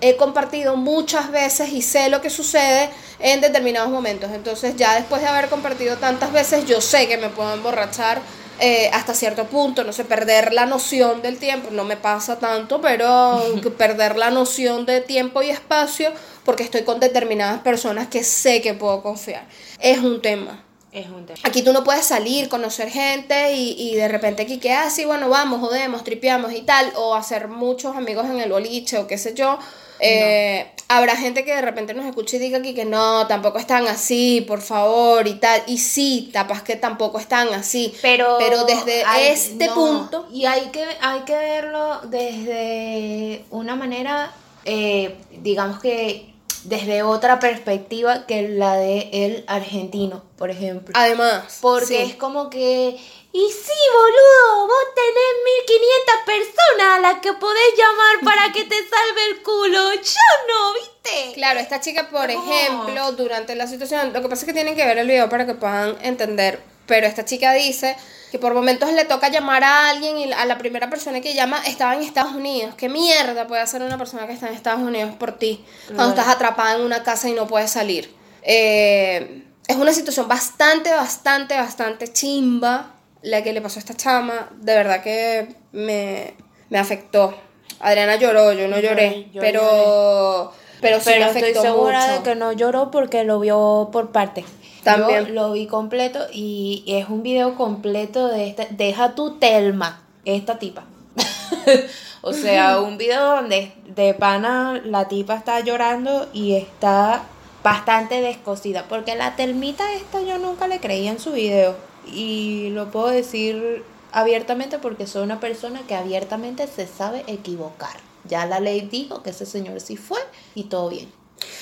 he 0.00 0.16
compartido 0.16 0.76
muchas 0.76 1.30
veces 1.30 1.72
y 1.72 1.82
sé 1.82 2.08
lo 2.08 2.20
que 2.20 2.30
sucede 2.30 2.90
en 3.18 3.40
determinados 3.40 3.90
momentos. 3.90 4.30
Entonces 4.32 4.76
ya 4.76 4.94
después 4.94 5.22
de 5.22 5.28
haber 5.28 5.48
compartido 5.48 5.96
tantas 5.96 6.32
veces, 6.32 6.66
yo 6.66 6.80
sé 6.80 7.08
que 7.08 7.16
me 7.18 7.28
puedo 7.28 7.54
emborrachar 7.54 8.20
eh, 8.58 8.90
hasta 8.92 9.14
cierto 9.14 9.44
punto, 9.44 9.84
no 9.84 9.92
sé, 9.92 10.04
perder 10.04 10.52
la 10.52 10.66
noción 10.66 11.20
del 11.22 11.38
tiempo, 11.38 11.68
no 11.70 11.84
me 11.84 11.96
pasa 11.96 12.38
tanto, 12.38 12.80
pero 12.80 13.40
perder 13.76 14.16
la 14.16 14.30
noción 14.30 14.86
de 14.86 15.00
tiempo 15.00 15.42
y 15.42 15.50
espacio 15.50 16.10
porque 16.44 16.62
estoy 16.62 16.82
con 16.82 16.98
determinadas 16.98 17.60
personas 17.60 18.08
que 18.08 18.24
sé 18.24 18.62
que 18.62 18.72
puedo 18.72 19.02
confiar. 19.02 19.46
Es 19.80 19.98
un 19.98 20.22
tema. 20.22 20.64
Es 20.90 21.08
un 21.08 21.26
tema. 21.26 21.38
Aquí 21.42 21.62
tú 21.62 21.74
no 21.74 21.84
puedes 21.84 22.06
salir, 22.06 22.48
conocer 22.48 22.88
gente 22.88 23.52
y, 23.52 23.72
y 23.78 23.96
de 23.96 24.08
repente 24.08 24.44
aquí 24.44 24.58
que, 24.58 24.72
ah, 24.72 24.88
sí, 24.88 25.04
bueno, 25.04 25.28
vamos, 25.28 25.60
jodemos, 25.60 26.02
tripeamos 26.04 26.52
y 26.52 26.62
tal, 26.62 26.90
o 26.96 27.14
hacer 27.14 27.48
muchos 27.48 27.94
amigos 27.96 28.24
en 28.26 28.40
el 28.40 28.50
boliche 28.50 28.96
o 28.98 29.06
qué 29.06 29.18
sé 29.18 29.34
yo. 29.34 29.58
Eh, 30.00 30.70
Habrá 30.88 31.16
gente 31.16 31.44
que 31.44 31.52
de 31.52 31.62
repente 31.62 31.94
nos 31.94 32.06
escuche 32.06 32.36
y 32.36 32.38
diga 32.38 32.58
aquí 32.58 32.72
que 32.72 32.84
no, 32.84 33.26
tampoco 33.26 33.58
están 33.58 33.88
así, 33.88 34.44
por 34.46 34.60
favor, 34.60 35.26
y 35.26 35.34
tal. 35.34 35.60
Y 35.66 35.78
sí, 35.78 36.30
tapas 36.32 36.62
que 36.62 36.76
tampoco 36.76 37.18
están 37.18 37.52
así. 37.54 37.92
Pero, 38.02 38.36
Pero 38.38 38.64
desde 38.66 39.02
hay- 39.04 39.26
este 39.26 39.66
no, 39.66 39.74
punto, 39.74 40.28
Y 40.32 40.44
hay 40.44 40.66
que, 40.66 40.84
hay 41.00 41.20
que 41.22 41.34
verlo 41.34 42.00
desde 42.04 43.44
una 43.50 43.74
manera, 43.74 44.30
eh, 44.64 45.16
digamos 45.42 45.80
que 45.80 46.32
desde 46.64 47.02
otra 47.02 47.38
perspectiva 47.40 48.26
que 48.26 48.48
la 48.48 48.76
de 48.76 49.08
el 49.12 49.44
argentino, 49.48 50.22
por 50.36 50.50
ejemplo. 50.50 50.92
además, 50.96 51.58
Porque 51.60 51.86
sí. 51.86 51.96
es 51.96 52.14
como 52.16 52.48
que, 52.50 52.96
y 53.36 53.50
sí, 53.52 53.80
boludo, 53.92 54.66
vos 54.66 54.86
tenés 54.94 55.32
1500 55.68 56.14
personas 56.24 56.96
a 56.96 57.00
las 57.00 57.20
que 57.20 57.34
podés 57.34 57.74
llamar 57.76 58.24
para 58.24 58.50
que 58.50 58.64
te 58.64 58.76
salve 58.76 59.26
el 59.30 59.42
culo. 59.42 59.92
Yo 59.92 60.26
no, 60.48 60.72
¿viste? 60.72 61.34
Claro, 61.34 61.60
esta 61.60 61.78
chica, 61.78 62.08
por 62.08 62.30
ejemplo, 62.30 63.12
durante 63.12 63.54
la 63.54 63.66
situación, 63.66 64.14
lo 64.14 64.22
que 64.22 64.28
pasa 64.30 64.40
es 64.40 64.46
que 64.46 64.54
tienen 64.54 64.74
que 64.74 64.86
ver 64.86 64.96
el 64.96 65.06
video 65.06 65.28
para 65.28 65.44
que 65.44 65.52
puedan 65.52 65.98
entender, 66.00 66.62
pero 66.86 67.06
esta 67.06 67.26
chica 67.26 67.52
dice 67.52 67.94
que 68.32 68.38
por 68.38 68.54
momentos 68.54 68.90
le 68.92 69.04
toca 69.04 69.28
llamar 69.28 69.64
a 69.64 69.90
alguien 69.90 70.16
y 70.16 70.32
a 70.32 70.46
la 70.46 70.56
primera 70.56 70.88
persona 70.88 71.20
que 71.20 71.34
llama 71.34 71.60
estaba 71.66 71.94
en 71.94 72.00
Estados 72.00 72.32
Unidos. 72.32 72.74
¿Qué 72.74 72.88
mierda 72.88 73.46
puede 73.46 73.60
hacer 73.60 73.82
una 73.82 73.98
persona 73.98 74.26
que 74.26 74.32
está 74.32 74.48
en 74.48 74.54
Estados 74.54 74.80
Unidos 74.80 75.14
por 75.16 75.32
ti 75.32 75.62
cuando 75.88 76.08
estás 76.08 76.28
atrapada 76.28 76.76
en 76.76 76.80
una 76.80 77.02
casa 77.02 77.28
y 77.28 77.34
no 77.34 77.46
puedes 77.46 77.70
salir? 77.70 78.10
Eh, 78.40 79.42
es 79.68 79.76
una 79.76 79.92
situación 79.92 80.26
bastante, 80.26 80.90
bastante, 80.90 81.54
bastante 81.54 82.10
chimba 82.10 82.95
la 83.26 83.42
que 83.42 83.52
le 83.52 83.60
pasó 83.60 83.78
a 83.78 83.80
esta 83.80 83.94
chama. 83.94 84.50
De 84.60 84.74
verdad 84.74 85.02
que 85.02 85.48
me, 85.72 86.34
me 86.70 86.78
afectó. 86.78 87.34
Adriana 87.80 88.16
lloró, 88.16 88.52
yo 88.52 88.68
no 88.68 88.78
lloré, 88.78 89.28
yo 89.32 89.40
pero... 89.40 90.52
Pero 90.80 91.00
sí 91.00 91.10
me 91.10 91.26
estoy 91.26 91.54
segura 91.54 92.00
mucho. 92.00 92.12
de 92.12 92.22
que 92.22 92.34
no 92.34 92.52
lloró 92.52 92.90
porque 92.90 93.24
lo 93.24 93.40
vio 93.40 93.88
por 93.92 94.12
parte. 94.12 94.44
También. 94.84 95.26
Yo 95.26 95.32
lo 95.32 95.52
vi 95.52 95.66
completo 95.66 96.26
y 96.32 96.84
es 96.86 97.08
un 97.08 97.22
video 97.22 97.56
completo 97.56 98.28
de 98.28 98.48
esta. 98.48 98.66
Deja 98.70 99.14
tu 99.14 99.38
Telma, 99.38 100.02
esta 100.26 100.58
tipa. 100.58 100.84
o 102.20 102.32
sea, 102.34 102.80
un 102.82 102.98
video 102.98 103.36
donde 103.36 103.72
de 103.86 104.12
pana 104.12 104.80
la 104.84 105.08
tipa 105.08 105.34
está 105.34 105.60
llorando 105.60 106.28
y 106.34 106.54
está 106.54 107.22
bastante 107.64 108.20
descosida. 108.20 108.84
Porque 108.86 109.16
la 109.16 109.34
Telmita 109.34 109.94
esta 109.94 110.20
yo 110.20 110.36
nunca 110.36 110.68
le 110.68 110.78
creía 110.78 111.10
en 111.10 111.18
su 111.18 111.32
video. 111.32 111.74
Y 112.06 112.70
lo 112.70 112.90
puedo 112.90 113.08
decir 113.08 113.82
abiertamente 114.12 114.78
porque 114.78 115.06
soy 115.06 115.22
una 115.22 115.40
persona 115.40 115.82
que 115.86 115.94
abiertamente 115.94 116.66
se 116.66 116.86
sabe 116.86 117.24
equivocar. 117.26 117.96
Ya 118.24 118.46
la 118.46 118.60
ley 118.60 118.88
dijo 118.90 119.22
que 119.22 119.30
ese 119.30 119.46
señor 119.46 119.80
sí 119.80 119.96
fue 119.96 120.20
y 120.54 120.64
todo 120.64 120.88
bien. 120.88 121.12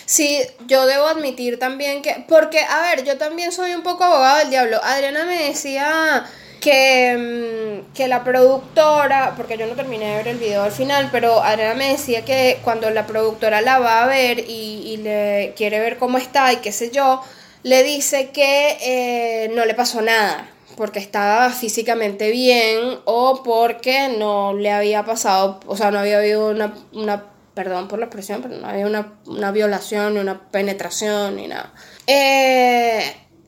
Sí, 0.07 0.41
yo 0.67 0.87
debo 0.87 1.07
admitir 1.07 1.59
también 1.59 2.03
que, 2.03 2.25
porque, 2.29 2.61
a 2.61 2.83
ver, 2.83 3.05
yo 3.05 3.19
también 3.19 3.53
soy 3.53 3.75
un 3.75 3.83
poco 3.83 4.05
abogado 4.05 4.39
del 4.39 4.51
diablo. 4.51 4.81
Adriana 4.83 5.25
me 5.25 5.49
decía 5.49 6.25
que, 6.61 7.83
mm, 7.91 7.93
que 7.95 8.09
la 8.09 8.23
productora, 8.25 9.35
porque 9.37 9.59
yo 9.59 9.67
no 9.67 9.75
terminé 9.75 10.07
de 10.11 10.17
ver 10.17 10.29
el 10.29 10.39
video 10.39 10.63
al 10.63 10.73
final, 10.73 11.09
pero 11.11 11.43
Adriana 11.43 11.75
me 11.75 11.91
decía 11.91 12.25
que 12.25 12.61
cuando 12.63 12.91
la 12.91 13.07
productora 13.07 13.61
la 13.61 13.79
va 13.79 14.03
a 14.03 14.07
ver 14.07 14.41
y, 14.41 14.83
y 14.87 14.97
le 14.99 15.55
quiere 15.57 15.81
ver 15.81 15.99
cómo 15.99 16.19
está 16.19 16.53
y 16.53 16.57
qué 16.57 16.73
sé 16.73 16.91
yo, 16.91 17.23
le 17.65 17.83
dice 17.83 18.31
que 18.31 18.79
eh, 18.81 19.51
no 19.55 19.65
le 19.65 19.75
pasó 19.75 20.01
nada 20.01 20.49
porque 20.77 21.01
estaba 21.01 21.51
físicamente 21.51 22.31
bien 22.31 22.99
o 23.05 23.43
porque 23.43 24.09
no 24.17 24.55
le 24.55 24.71
había 24.71 25.05
pasado, 25.05 25.61
o 25.67 25.77
sea, 25.77 25.91
no 25.91 25.99
había 25.99 26.19
habido 26.19 26.51
una, 26.51 26.75
una 26.93 27.27
perdón 27.55 27.89
por 27.89 27.99
la 27.99 28.07
expresión, 28.07 28.43
pero 28.43 28.57
no 28.57 28.69
había 28.69 28.87
una, 28.87 29.15
una 29.27 29.51
violación, 29.51 30.15
ni 30.15 30.21
una 30.21 30.51
penetración, 30.51 31.37
ni 31.37 31.47
nada. 31.47 31.73
Eh, 32.07 33.03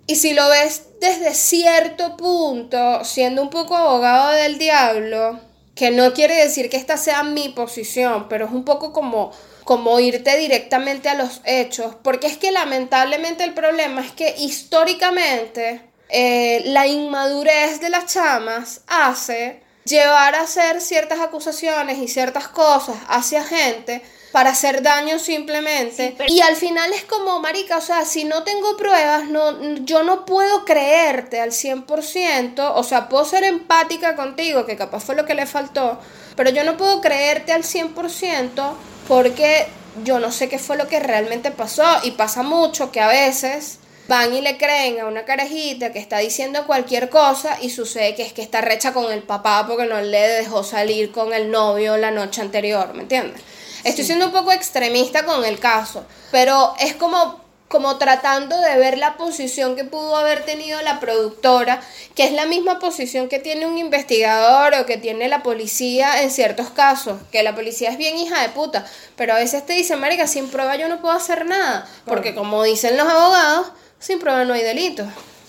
y 0.07 0.17
si 0.17 0.33
lo 0.33 0.49
ves 0.49 0.85
desde 1.01 1.35
cierto 1.35 2.17
punto, 2.17 3.05
siendo 3.05 3.43
un 3.43 3.51
poco 3.51 3.77
abogado 3.77 4.33
del 4.33 4.59
diablo, 4.59 5.41
que 5.75 5.91
no 5.91 6.15
quiere 6.15 6.37
decir 6.37 6.71
que 6.71 6.77
esta 6.77 6.97
sea 6.97 7.23
mi 7.23 7.49
posición, 7.51 8.29
pero 8.29 8.47
es 8.47 8.53
un 8.53 8.65
poco 8.65 8.93
como, 8.93 9.33
como 9.67 9.99
irte 9.99 10.37
directamente 10.39 11.09
a 11.09 11.15
los 11.17 11.41
hechos, 11.45 11.97
porque 12.05 12.29
es 12.29 12.39
que 12.39 12.53
lamentablemente 12.53 13.43
el 13.43 13.53
problema 13.53 14.01
es 14.01 14.13
que 14.13 14.37
históricamente 14.39 15.83
eh, 16.09 16.63
la 16.67 16.87
inmadurez 16.87 17.81
de 17.81 17.91
las 17.91 18.07
chamas 18.07 18.83
hace 18.87 19.61
llevar 19.85 20.37
a 20.37 20.43
hacer 20.43 20.81
ciertas 20.81 21.19
acusaciones 21.19 21.99
y 21.99 22.07
ciertas 22.07 22.47
cosas 22.47 22.95
hacia 23.09 23.43
gente 23.43 24.03
para 24.31 24.51
hacer 24.51 24.83
daño 24.83 25.19
simplemente. 25.19 26.11
Sí, 26.11 26.15
pero- 26.17 26.33
Y 26.33 26.41
al 26.43 26.55
final 26.55 26.93
es 26.93 27.03
como, 27.03 27.41
marica, 27.41 27.79
o 27.79 27.81
sea, 27.81 28.05
si 28.05 28.23
no 28.23 28.45
tengo 28.45 28.77
pruebas, 28.77 29.25
no, 29.29 29.61
yo 29.85 30.05
no 30.05 30.25
puedo 30.27 30.65
creerte 30.65 31.41
al 31.41 31.51
100%, 31.51 32.73
o 32.77 32.85
sea, 32.85 33.09
puedo 33.09 33.25
ser 33.25 33.43
empática 33.43 34.15
contigo, 34.15 34.65
que 34.65 34.77
capaz 34.77 35.01
fue 35.03 35.17
lo 35.17 35.27
que 35.27 35.35
le 35.35 35.47
faltó, 35.47 35.99
pero 36.37 36.51
yo 36.51 36.63
no 36.63 36.77
puedo 36.77 37.01
creerte 37.01 37.53
al 37.53 37.65
100% 37.65 38.77
porque 39.09 39.67
yo 40.05 40.19
no 40.19 40.33
sé 40.33 40.49
qué 40.49 40.59
fue 40.59 40.77
lo 40.77 40.89
que 40.89 41.01
realmente 41.01 41.51
pasó 41.51 41.85
y 42.03 42.13
pasa 42.13 42.43
mucho 42.43 42.91
que 42.91 43.01
a 43.01 43.09
veces 43.09 43.79
van 44.09 44.33
y 44.35 44.41
le 44.41 44.57
creen 44.57 45.01
a 45.01 45.07
una 45.07 45.25
carajita 45.25 45.93
que 45.93 45.99
está 45.99 46.19
diciendo 46.19 46.67
cualquier 46.67 47.09
cosa 47.09 47.59
y 47.61 47.71
sucede 47.71 48.15
que 48.15 48.23
es 48.23 48.33
que 48.33 48.43
está 48.43 48.61
recha 48.61 48.93
con 48.93 49.13
el 49.13 49.23
papá 49.23 49.65
porque 49.67 49.87
no 49.87 50.01
le 50.01 50.29
dejó 50.29 50.63
salir 50.63 51.11
con 51.11 51.33
el 51.33 51.51
novio 51.51 51.97
la 51.97 52.11
noche 52.11 52.41
anterior, 52.41 52.95
¿me 52.95 53.03
entiendes? 53.03 53.41
Estoy 53.85 54.05
siendo 54.05 54.27
un 54.27 54.33
poco 54.33 54.53
extremista 54.53 55.25
con 55.25 55.45
el 55.45 55.59
caso, 55.59 56.05
pero 56.31 56.75
es 56.79 56.95
como 56.95 57.46
como 57.69 57.99
tratando 57.99 58.61
de 58.61 58.77
ver 58.77 58.97
la 58.97 59.17
posición 59.17 59.75
que 59.75 59.85
pudo 59.85 60.17
haber 60.17 60.45
tenido 60.45 60.81
la 60.83 61.01
productora, 61.01 61.81
que 62.15 62.25
es 62.25 62.33
la 62.33 62.47
misma 62.47 62.79
posición 62.79 63.29
que 63.29 63.39
tiene 63.39 63.67
un 63.67 63.77
investigador 63.79 64.75
o 64.75 64.87
que 64.87 64.97
tiene 64.97 65.29
la 65.29 65.43
policía 65.43 66.23
en 66.23 66.31
ciertos 66.31 66.71
casos, 66.71 67.21
que 67.33 67.43
la 67.43 67.55
policía 67.55 67.91
es 67.91 67.99
bien 67.99 68.17
hija 68.17 68.41
de 68.41 68.51
puta, 68.51 68.87
pero 69.17 69.33
a 69.33 69.37
veces 69.37 69.67
te 69.67 69.73
dicen, 69.73 70.01
marica, 70.01 70.27
sin 70.27 70.49
prueba 70.49 70.77
yo 70.77 70.89
no 70.89 71.01
puedo 71.01 71.15
hacer 71.15 71.47
nada, 71.47 71.89
porque 72.05 72.35
como 72.35 72.63
dicen 72.63 72.97
los 72.97 73.09
abogados, 73.09 73.73
sin 73.99 74.19
prueba 74.19 74.45
no 74.45 74.55
hay 74.55 74.63
delito. 74.63 75.05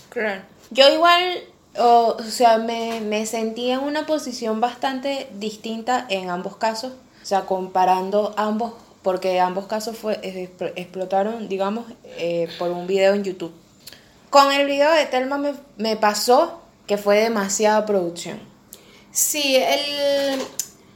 Claro. 0.09 0.41
Yo 0.71 0.89
igual, 0.89 1.43
o, 1.77 2.17
o 2.17 2.23
sea, 2.23 2.57
me, 2.57 2.99
me 3.01 3.25
sentí 3.25 3.69
en 3.69 3.79
una 3.79 4.05
posición 4.05 4.59
bastante 4.59 5.29
distinta 5.33 6.05
en 6.09 6.29
ambos 6.29 6.57
casos. 6.57 6.93
O 7.21 7.25
sea, 7.25 7.41
comparando 7.41 8.33
ambos, 8.37 8.73
porque 9.07 9.39
ambos 9.39 9.67
casos 9.67 9.97
fue, 9.97 10.19
explotaron, 10.75 11.47
digamos, 11.47 11.85
eh, 12.17 12.49
por 12.59 12.71
un 12.71 12.87
video 12.87 13.13
en 13.13 13.23
YouTube. 13.23 13.53
Con 14.29 14.51
el 14.51 14.65
video 14.67 14.91
de 14.91 15.05
Telma 15.05 15.37
me, 15.37 15.53
me 15.77 15.95
pasó 15.95 16.59
que 16.87 16.97
fue 16.97 17.19
demasiada 17.21 17.85
producción. 17.85 18.37
Sí, 19.13 19.55
el, 19.55 20.41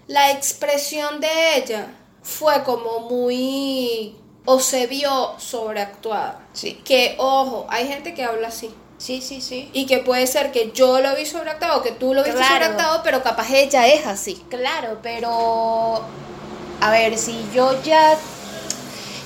la 0.08 0.32
expresión 0.32 1.22
de 1.22 1.30
ella 1.56 1.88
fue 2.22 2.64
como 2.64 3.10
muy, 3.10 4.18
o 4.44 4.60
se 4.60 4.88
vio 4.88 5.36
sobreactuada. 5.38 6.46
Sí. 6.52 6.82
Que, 6.84 7.16
ojo, 7.18 7.66
hay 7.70 7.88
gente 7.88 8.14
que 8.14 8.26
habla 8.26 8.50
así. 8.50 8.72
Sí, 8.98 9.22
sí, 9.22 9.40
sí. 9.40 9.70
Y 9.72 9.86
que 9.86 10.00
puede 10.00 10.28
ser 10.28 10.52
que 10.52 10.74
yo 10.74 11.00
lo 11.00 11.16
vi 11.16 11.26
sobreactuado, 11.26 11.82
que 11.82 11.92
tú 11.92 12.14
lo 12.14 12.26
viste 12.26 12.38
Claro. 12.38 12.56
sobreactuado, 12.56 13.04
pero 13.04 13.24
capaz 13.24 13.50
ella 13.54 13.88
es 13.88 14.06
así. 14.06 14.44
Claro, 14.50 15.00
pero 15.02 16.02
a 16.82 16.92
ver, 16.92 17.18
si 17.18 17.46
yo 17.54 17.82
ya 17.84 18.16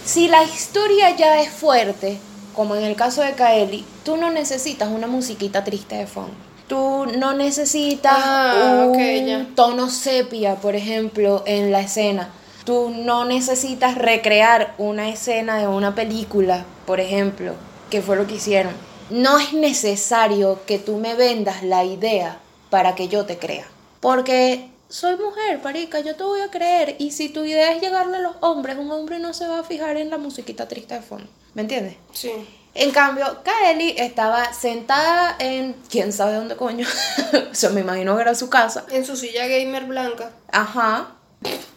si 0.06 0.28
la 0.28 0.44
historia 0.44 1.16
ya 1.16 1.42
es 1.42 1.50
fuerte, 1.50 2.20
como 2.54 2.76
en 2.76 2.84
el 2.84 2.96
caso 2.96 3.22
de 3.22 3.34
Kaeli, 3.34 3.84
tú 4.04 4.18
no 4.18 4.30
necesitas 4.32 4.90
una 4.90 5.08
musiquita 5.08 5.64
triste 5.64 5.96
de 5.96 6.06
fondo. 6.08 6.34
Tú 6.68 7.06
no 7.18 7.34
necesitas 7.34 8.14
Ah, 8.18 8.86
un 8.88 8.90
ok, 8.92 8.98
ya. 9.28 9.48
tono 9.56 9.90
sepia, 9.90 10.56
por 10.56 10.76
ejemplo, 10.76 11.44
en 11.46 11.72
la 11.72 11.82
escena. 11.82 12.30
Tú 12.66 12.92
no 12.96 13.26
necesitas 13.26 13.96
recrear 13.96 14.74
una 14.78 15.10
escena 15.10 15.58
de 15.58 15.68
una 15.68 15.94
película, 15.96 16.66
por 16.88 17.00
ejemplo, 17.00 17.54
que 17.90 18.02
fue 18.02 18.16
lo 18.16 18.26
que 18.28 18.36
hicieron. 18.36 18.74
No 19.12 19.38
es 19.38 19.54
necesario 19.54 20.60
que 20.66 20.80
tú 20.80 20.98
me 20.98 21.14
vendas 21.16 21.62
la 21.64 21.84
idea 21.84 22.40
para 22.72 22.96
que 22.96 23.08
yo 23.08 23.26
te 23.26 23.38
crea. 23.38 23.66
Porque 24.00 24.70
soy 24.90 25.18
mujer, 25.18 25.62
parica, 25.62 26.00
yo 26.00 26.16
te 26.16 26.24
voy 26.24 26.42
a 26.42 26.52
creer. 26.52 26.96
Y 27.00 27.12
si 27.12 27.30
tu 27.30 27.44
idea 27.44 27.74
es 27.74 27.82
llegarle 27.82 28.18
a 28.18 28.22
los 28.22 28.36
hombres, 28.42 28.78
un 28.78 28.92
hombre 28.92 29.20
no 29.20 29.34
se 29.34 29.48
va 29.48 29.60
a 29.60 29.64
fijar 29.64 29.98
en 29.98 30.10
la 30.10 30.18
musiquita 30.18 30.68
triste 30.68 30.96
de 30.96 31.02
fondo. 31.02 31.28
¿Me 31.54 31.64
entiendes? 31.64 31.96
Sí. 32.12 32.32
En 32.74 32.92
cambio, 32.92 33.42
Kaeli 33.44 33.96
estaba 33.98 34.54
sentada 34.54 35.38
en 35.40 35.76
quién 35.90 36.12
sabe 36.12 36.36
dónde 36.36 36.58
coño. 36.58 36.86
o 37.52 37.56
sea, 37.56 37.70
me 37.70 37.82
imagino 37.82 38.16
que 38.16 38.22
era 38.22 38.36
su 38.36 38.50
casa. 38.50 38.86
En 38.92 39.06
su 39.06 39.16
silla 39.16 39.48
gamer 39.48 39.86
blanca. 39.86 40.32
Ajá. 40.52 41.16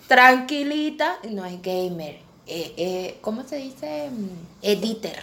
Tranquilita. 0.09 1.18
No 1.31 1.44
es 1.44 1.62
gamer. 1.62 2.18
Eh, 2.47 2.75
eh, 2.77 3.18
¿Cómo 3.21 3.44
se 3.47 3.57
dice? 3.57 4.11
Mm, 4.11 4.29
Editor. 4.62 5.23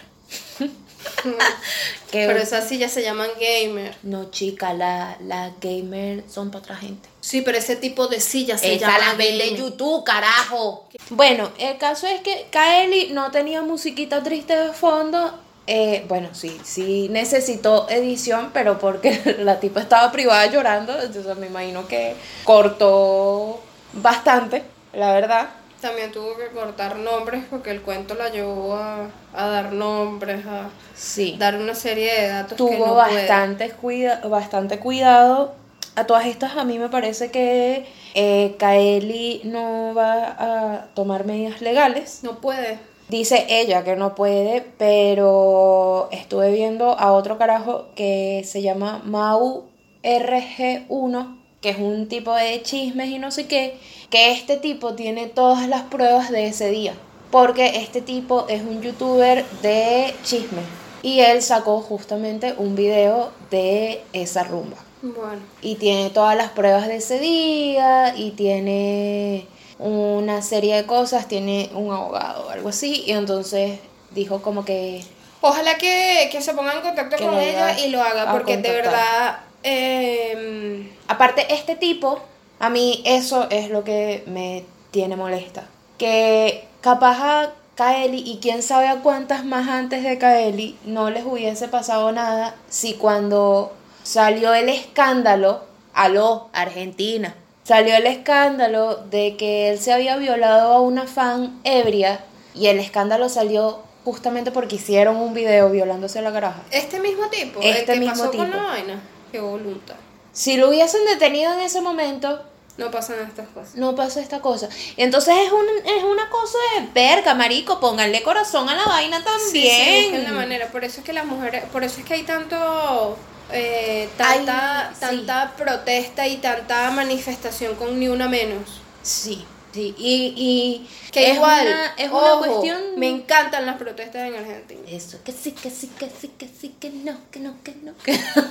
Que- 2.10 2.26
Pero 2.26 2.38
esas 2.38 2.68
sillas 2.68 2.92
se 2.92 3.02
llaman 3.02 3.28
gamer. 3.40 3.94
No, 4.02 4.30
chica, 4.30 4.72
la, 4.72 5.16
la 5.20 5.52
gamer 5.60 6.24
son 6.28 6.50
para 6.50 6.62
otra 6.62 6.76
gente. 6.76 7.08
Sí, 7.20 7.42
pero 7.42 7.58
ese 7.58 7.76
tipo 7.76 8.06
de 8.06 8.20
sillas 8.20 8.60
se 8.60 8.74
Esa 8.74 8.86
llama 8.86 8.98
la 8.98 9.14
vende 9.14 9.46
gamer. 9.46 9.60
YouTube, 9.60 10.04
carajo. 10.04 10.88
Bueno, 11.10 11.50
el 11.58 11.76
caso 11.78 12.06
es 12.06 12.20
que 12.20 12.46
Kaeli 12.50 13.08
no 13.12 13.30
tenía 13.32 13.62
musiquita 13.62 14.22
triste 14.22 14.56
de 14.56 14.72
fondo. 14.72 15.40
Eh, 15.68 16.04
bueno, 16.06 16.28
sí, 16.32 16.56
sí 16.62 17.08
necesitó 17.10 17.88
edición, 17.90 18.50
pero 18.54 18.78
porque 18.78 19.36
la 19.40 19.58
tipa 19.58 19.80
estaba 19.80 20.12
privada 20.12 20.46
llorando, 20.46 20.92
entonces 21.02 21.36
me 21.38 21.48
imagino 21.48 21.88
que 21.88 22.14
cortó 22.44 23.60
bastante, 23.92 24.62
la 24.92 25.12
verdad. 25.12 25.48
También 25.80 26.10
tuvo 26.10 26.36
que 26.36 26.46
cortar 26.48 26.96
nombres 26.96 27.44
porque 27.50 27.70
el 27.70 27.82
cuento 27.82 28.14
la 28.14 28.30
llevó 28.30 28.74
a, 28.76 29.10
a 29.34 29.46
dar 29.46 29.72
nombres, 29.72 30.44
a 30.46 30.70
Sí. 30.94 31.36
dar 31.38 31.56
una 31.56 31.74
serie 31.74 32.12
de 32.22 32.28
datos 32.28 32.52
que 32.52 32.56
tuvo 32.56 32.86
no 32.86 32.94
bastante, 32.94 33.70
cuida 33.70 34.20
bastante 34.26 34.78
cuidado. 34.78 35.54
A 35.94 36.04
todas 36.06 36.26
estas, 36.26 36.56
a 36.56 36.64
mí 36.64 36.78
me 36.78 36.88
parece 36.88 37.30
que 37.30 37.86
eh, 38.14 38.54
Kaeli 38.58 39.42
no 39.44 39.94
va 39.94 40.36
a 40.38 40.86
tomar 40.94 41.24
medidas 41.24 41.60
legales. 41.62 42.20
No 42.22 42.40
puede. 42.40 42.78
Dice 43.08 43.46
ella 43.48 43.84
que 43.84 43.96
no 43.96 44.14
puede, 44.14 44.62
pero 44.78 46.08
estuve 46.10 46.50
viendo 46.52 46.98
a 46.98 47.12
otro 47.12 47.38
carajo 47.38 47.86
que 47.94 48.42
se 48.44 48.62
llama 48.62 49.00
Mau 49.04 49.64
RG1, 50.02 51.36
que 51.60 51.70
es 51.70 51.78
un 51.78 52.08
tipo 52.08 52.34
de 52.34 52.62
chismes 52.62 53.08
y 53.08 53.18
no 53.18 53.30
sé 53.30 53.46
qué, 53.46 53.78
que 54.10 54.32
este 54.32 54.56
tipo 54.56 54.94
tiene 54.94 55.26
todas 55.26 55.68
las 55.68 55.82
pruebas 55.82 56.30
de 56.30 56.46
ese 56.46 56.70
día, 56.70 56.94
porque 57.30 57.78
este 57.78 58.00
tipo 58.00 58.46
es 58.48 58.62
un 58.62 58.82
youtuber 58.82 59.44
de 59.62 60.14
chismes 60.22 60.64
y 61.02 61.20
él 61.20 61.42
sacó 61.42 61.80
justamente 61.80 62.54
un 62.58 62.74
video 62.74 63.30
de 63.50 64.02
esa 64.12 64.44
rumba. 64.44 64.76
Bueno. 65.02 65.40
Y 65.62 65.76
tiene 65.76 66.10
todas 66.10 66.36
las 66.36 66.50
pruebas 66.50 66.88
de 66.88 66.96
ese 66.96 67.18
día 67.20 68.14
y 68.16 68.32
tiene 68.32 69.46
una 69.78 70.42
serie 70.42 70.74
de 70.74 70.86
cosas, 70.86 71.28
tiene 71.28 71.70
un 71.74 71.92
abogado 71.92 72.46
o 72.46 72.50
algo 72.50 72.70
así. 72.70 73.04
Y 73.06 73.12
entonces 73.12 73.78
dijo 74.12 74.42
como 74.42 74.64
que... 74.64 75.04
Ojalá 75.42 75.76
que, 75.76 76.28
que 76.32 76.40
se 76.40 76.54
ponga 76.54 76.72
en 76.72 76.80
contacto 76.80 77.16
con 77.18 77.38
ella 77.38 77.78
y 77.78 77.90
lo 77.90 78.02
haga, 78.02 78.32
porque 78.32 78.56
de 78.56 78.70
verdad. 78.70 79.40
em, 79.62 80.88
Aparte, 81.08 81.46
este 81.54 81.76
tipo, 81.76 82.20
a 82.58 82.70
mí 82.70 83.02
eso 83.04 83.48
es 83.50 83.70
lo 83.70 83.84
que 83.84 84.24
me 84.26 84.64
tiene 84.90 85.16
molesta. 85.16 85.64
Que 85.98 86.66
capaz 86.80 87.18
a 87.20 87.52
Kaeli 87.74 88.22
y 88.24 88.38
quién 88.40 88.62
sabe 88.62 88.88
a 88.88 89.00
cuántas 89.02 89.44
más 89.44 89.68
antes 89.68 90.02
de 90.02 90.18
Kaeli 90.18 90.78
no 90.84 91.10
les 91.10 91.24
hubiese 91.24 91.68
pasado 91.68 92.10
nada 92.12 92.54
si 92.68 92.94
cuando 92.94 93.74
salió 94.02 94.54
el 94.54 94.68
escándalo, 94.68 95.64
aló, 95.92 96.48
Argentina, 96.52 97.34
salió 97.64 97.94
el 97.96 98.06
escándalo 98.06 98.96
de 99.10 99.36
que 99.36 99.68
él 99.70 99.78
se 99.78 99.92
había 99.92 100.16
violado 100.16 100.72
a 100.72 100.80
una 100.80 101.06
fan 101.06 101.60
ebria 101.64 102.20
y 102.54 102.68
el 102.68 102.78
escándalo 102.78 103.28
salió 103.28 103.80
justamente 104.04 104.52
porque 104.52 104.76
hicieron 104.76 105.16
un 105.16 105.34
video 105.34 105.68
violándose 105.68 106.20
a 106.20 106.22
la 106.22 106.30
garaja. 106.30 106.62
este 106.70 107.00
mismo 107.00 107.28
tipo, 107.28 107.60
el 107.60 107.76
Este 107.76 107.94
que 107.94 108.00
mismo 108.00 108.14
pasó 108.14 108.30
con 108.36 108.46
tipo. 108.46 108.56
la 108.56 108.62
vaina. 108.62 109.00
Qué 109.32 109.40
voluntad. 109.40 109.96
Si 110.36 110.56
lo 110.58 110.68
hubiesen 110.68 111.02
detenido 111.06 111.54
en 111.54 111.60
ese 111.60 111.80
momento, 111.80 112.42
No 112.76 112.90
pasan 112.90 113.16
estas 113.26 113.48
cosas. 113.48 113.74
no 113.74 113.94
pasa 113.94 114.20
esta 114.20 114.40
cosa. 114.42 114.68
Entonces 114.98 115.34
es, 115.46 115.50
un, 115.50 115.64
es 115.86 116.04
una 116.04 116.28
cosa 116.28 116.58
de 116.74 116.88
verga, 116.92 117.34
marico. 117.34 117.80
Pónganle 117.80 118.22
corazón 118.22 118.68
a 118.68 118.74
la 118.74 118.84
vaina 118.84 119.18
Sí, 119.18 119.24
también. 119.24 119.86
sí, 119.86 120.02
busquen 120.10 120.24
la 120.24 120.32
manera. 120.32 120.66
Por 120.68 120.84
eso 120.84 121.00
es 121.00 121.06
que 121.06 121.14
las 121.14 121.24
mujeres, 121.24 121.64
por 121.72 121.82
eso 121.84 122.00
es 122.00 122.04
que 122.04 122.12
hay 122.14 122.22
tanto, 122.24 123.16
eh, 123.50 124.10
tanta, 124.18 124.88
Ay, 124.90 124.94
sí. 124.94 125.00
tanta 125.00 125.54
protesta 125.56 126.28
y 126.28 126.36
tanta 126.36 126.90
manifestación 126.90 127.74
con 127.76 127.98
ni 127.98 128.08
una 128.08 128.28
menos. 128.28 128.82
Sí, 129.02 129.42
sí. 129.72 129.94
Y, 129.96 130.34
y 130.36 130.88
Que 131.12 131.30
es 131.30 131.36
igual, 131.36 131.66
una, 131.66 131.94
es 131.96 132.10
una 132.10 132.18
ojo, 132.34 132.38
cuestión. 132.44 132.82
Me 132.98 133.08
encantan 133.08 133.64
las 133.64 133.76
protestas 133.78 134.28
en 134.28 134.34
Argentina. 134.34 134.80
Eso, 134.86 135.16
que 135.24 135.32
sí, 135.32 135.52
que 135.52 135.70
sí, 135.70 135.90
que 135.98 136.10
sí, 136.20 136.28
que 136.36 136.46
sí, 136.60 136.74
que 136.78 136.90
no, 136.90 137.16
que 137.30 137.40
no, 137.40 137.54
que 137.64 137.74
no. 137.82 137.96
Que... 138.04 138.12
Una 138.22 138.50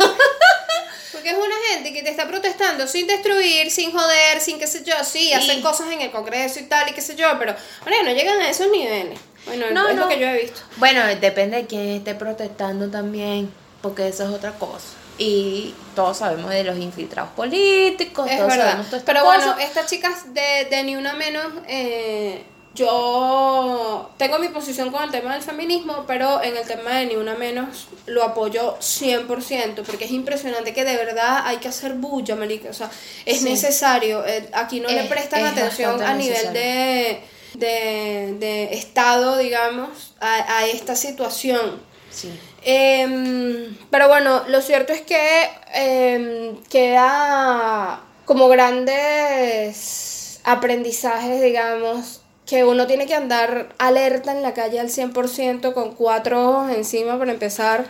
gente 1.85 1.93
que 1.99 2.03
te 2.03 2.09
está 2.09 2.27
protestando 2.27 2.87
sin 2.87 3.07
destruir, 3.07 3.69
sin 3.71 3.91
joder, 3.91 4.41
sin 4.41 4.59
qué 4.59 4.67
sé 4.67 4.83
yo. 4.83 4.93
Sí, 5.03 5.33
hacen 5.33 5.61
cosas 5.61 5.91
en 5.91 6.01
el 6.01 6.11
Congreso 6.11 6.59
y 6.59 6.63
tal 6.63 6.89
y 6.89 6.93
qué 6.93 7.01
sé 7.01 7.15
yo, 7.15 7.27
pero 7.39 7.55
bueno, 7.83 8.03
no 8.09 8.15
llegan 8.15 8.39
a 8.41 8.49
esos 8.49 8.69
niveles. 8.71 9.19
Bueno, 9.45 9.67
No, 9.71 9.87
es 9.89 9.95
no. 9.95 10.01
lo 10.03 10.09
que 10.09 10.19
yo 10.19 10.27
he 10.27 10.41
visto. 10.41 10.61
Bueno, 10.77 11.05
depende 11.21 11.57
de 11.57 11.65
quién 11.67 11.89
esté 11.89 12.15
protestando 12.15 12.89
también, 12.89 13.51
porque 13.81 14.07
eso 14.07 14.23
es 14.23 14.29
otra 14.31 14.51
cosa. 14.53 14.85
Y 15.17 15.73
todos 15.95 16.17
sabemos 16.17 16.49
de 16.49 16.63
los 16.63 16.77
infiltrados 16.77 17.31
políticos, 17.33 18.27
Es 18.29 18.37
todos 18.37 18.49
verdad. 18.49 18.65
sabemos 18.65 18.85
estas 18.87 19.03
Pero 19.03 19.23
bueno, 19.23 19.55
estas 19.59 19.85
chicas 19.89 20.33
de, 20.33 20.67
de 20.69 20.83
Ni 20.83 20.95
Una 20.97 21.13
Menos, 21.13 21.45
eh, 21.67 22.43
yo 22.75 24.09
tengo 24.17 24.37
mi 24.39 24.49
posición 24.49 24.91
con 24.91 25.03
el 25.03 25.11
tema 25.11 25.33
del 25.33 25.41
feminismo, 25.41 26.03
pero 26.07 26.41
en 26.43 26.55
el 26.57 26.67
tema 26.67 26.91
de 26.97 27.07
Ni 27.07 27.15
Una 27.15 27.35
Menos 27.35 27.87
lo 28.05 28.23
apoyo 28.23 28.77
100%, 28.79 29.83
porque 29.83 30.05
es 30.05 30.11
impresionante 30.11 30.73
que 30.73 30.83
de 30.85 30.95
verdad 30.95 31.43
hay 31.45 31.57
que 31.57 31.67
hacer 31.69 31.93
bulla, 31.93 32.35
marica. 32.35 32.69
O 32.69 32.73
sea, 32.73 32.89
es 33.25 33.39
Sí. 33.39 33.45
necesario. 33.49 34.25
eh, 34.25 34.47
aquí 34.53 34.79
no 34.79 34.89
le 34.89 35.01
Es- 35.01 35.07
prestan 35.09 35.45
es 35.45 35.51
atención 35.51 36.01
a 36.01 36.13
nivel 36.13 36.53
de, 36.53 37.21
de, 37.55 38.35
de 38.39 38.73
Estado, 38.75 39.37
digamos, 39.37 40.13
a, 40.19 40.57
a 40.59 40.65
esta 40.67 40.95
situación. 40.95 41.81
Sí. 42.11 42.29
Em, 42.63 43.75
pero 43.91 44.07
bueno, 44.07 44.43
lo 44.47 44.61
cierto 44.61 44.93
es 44.93 45.01
que 45.01 45.49
em, 45.73 46.57
queda 46.69 48.01
como 48.25 48.47
grandes 48.47 50.39
aprendizajes, 50.43 51.41
digamos, 51.41 52.21
que 52.45 52.63
uno 52.63 52.87
tiene 52.87 53.07
que 53.07 53.15
andar 53.15 53.73
alerta 53.77 54.31
en 54.31 54.43
la 54.43 54.53
calle 54.53 54.79
al 54.79 54.89
100% 54.89 55.73
con 55.73 55.95
cuatro 55.95 56.49
ojos 56.49 56.71
encima 56.71 57.17
para 57.17 57.31
empezar. 57.31 57.85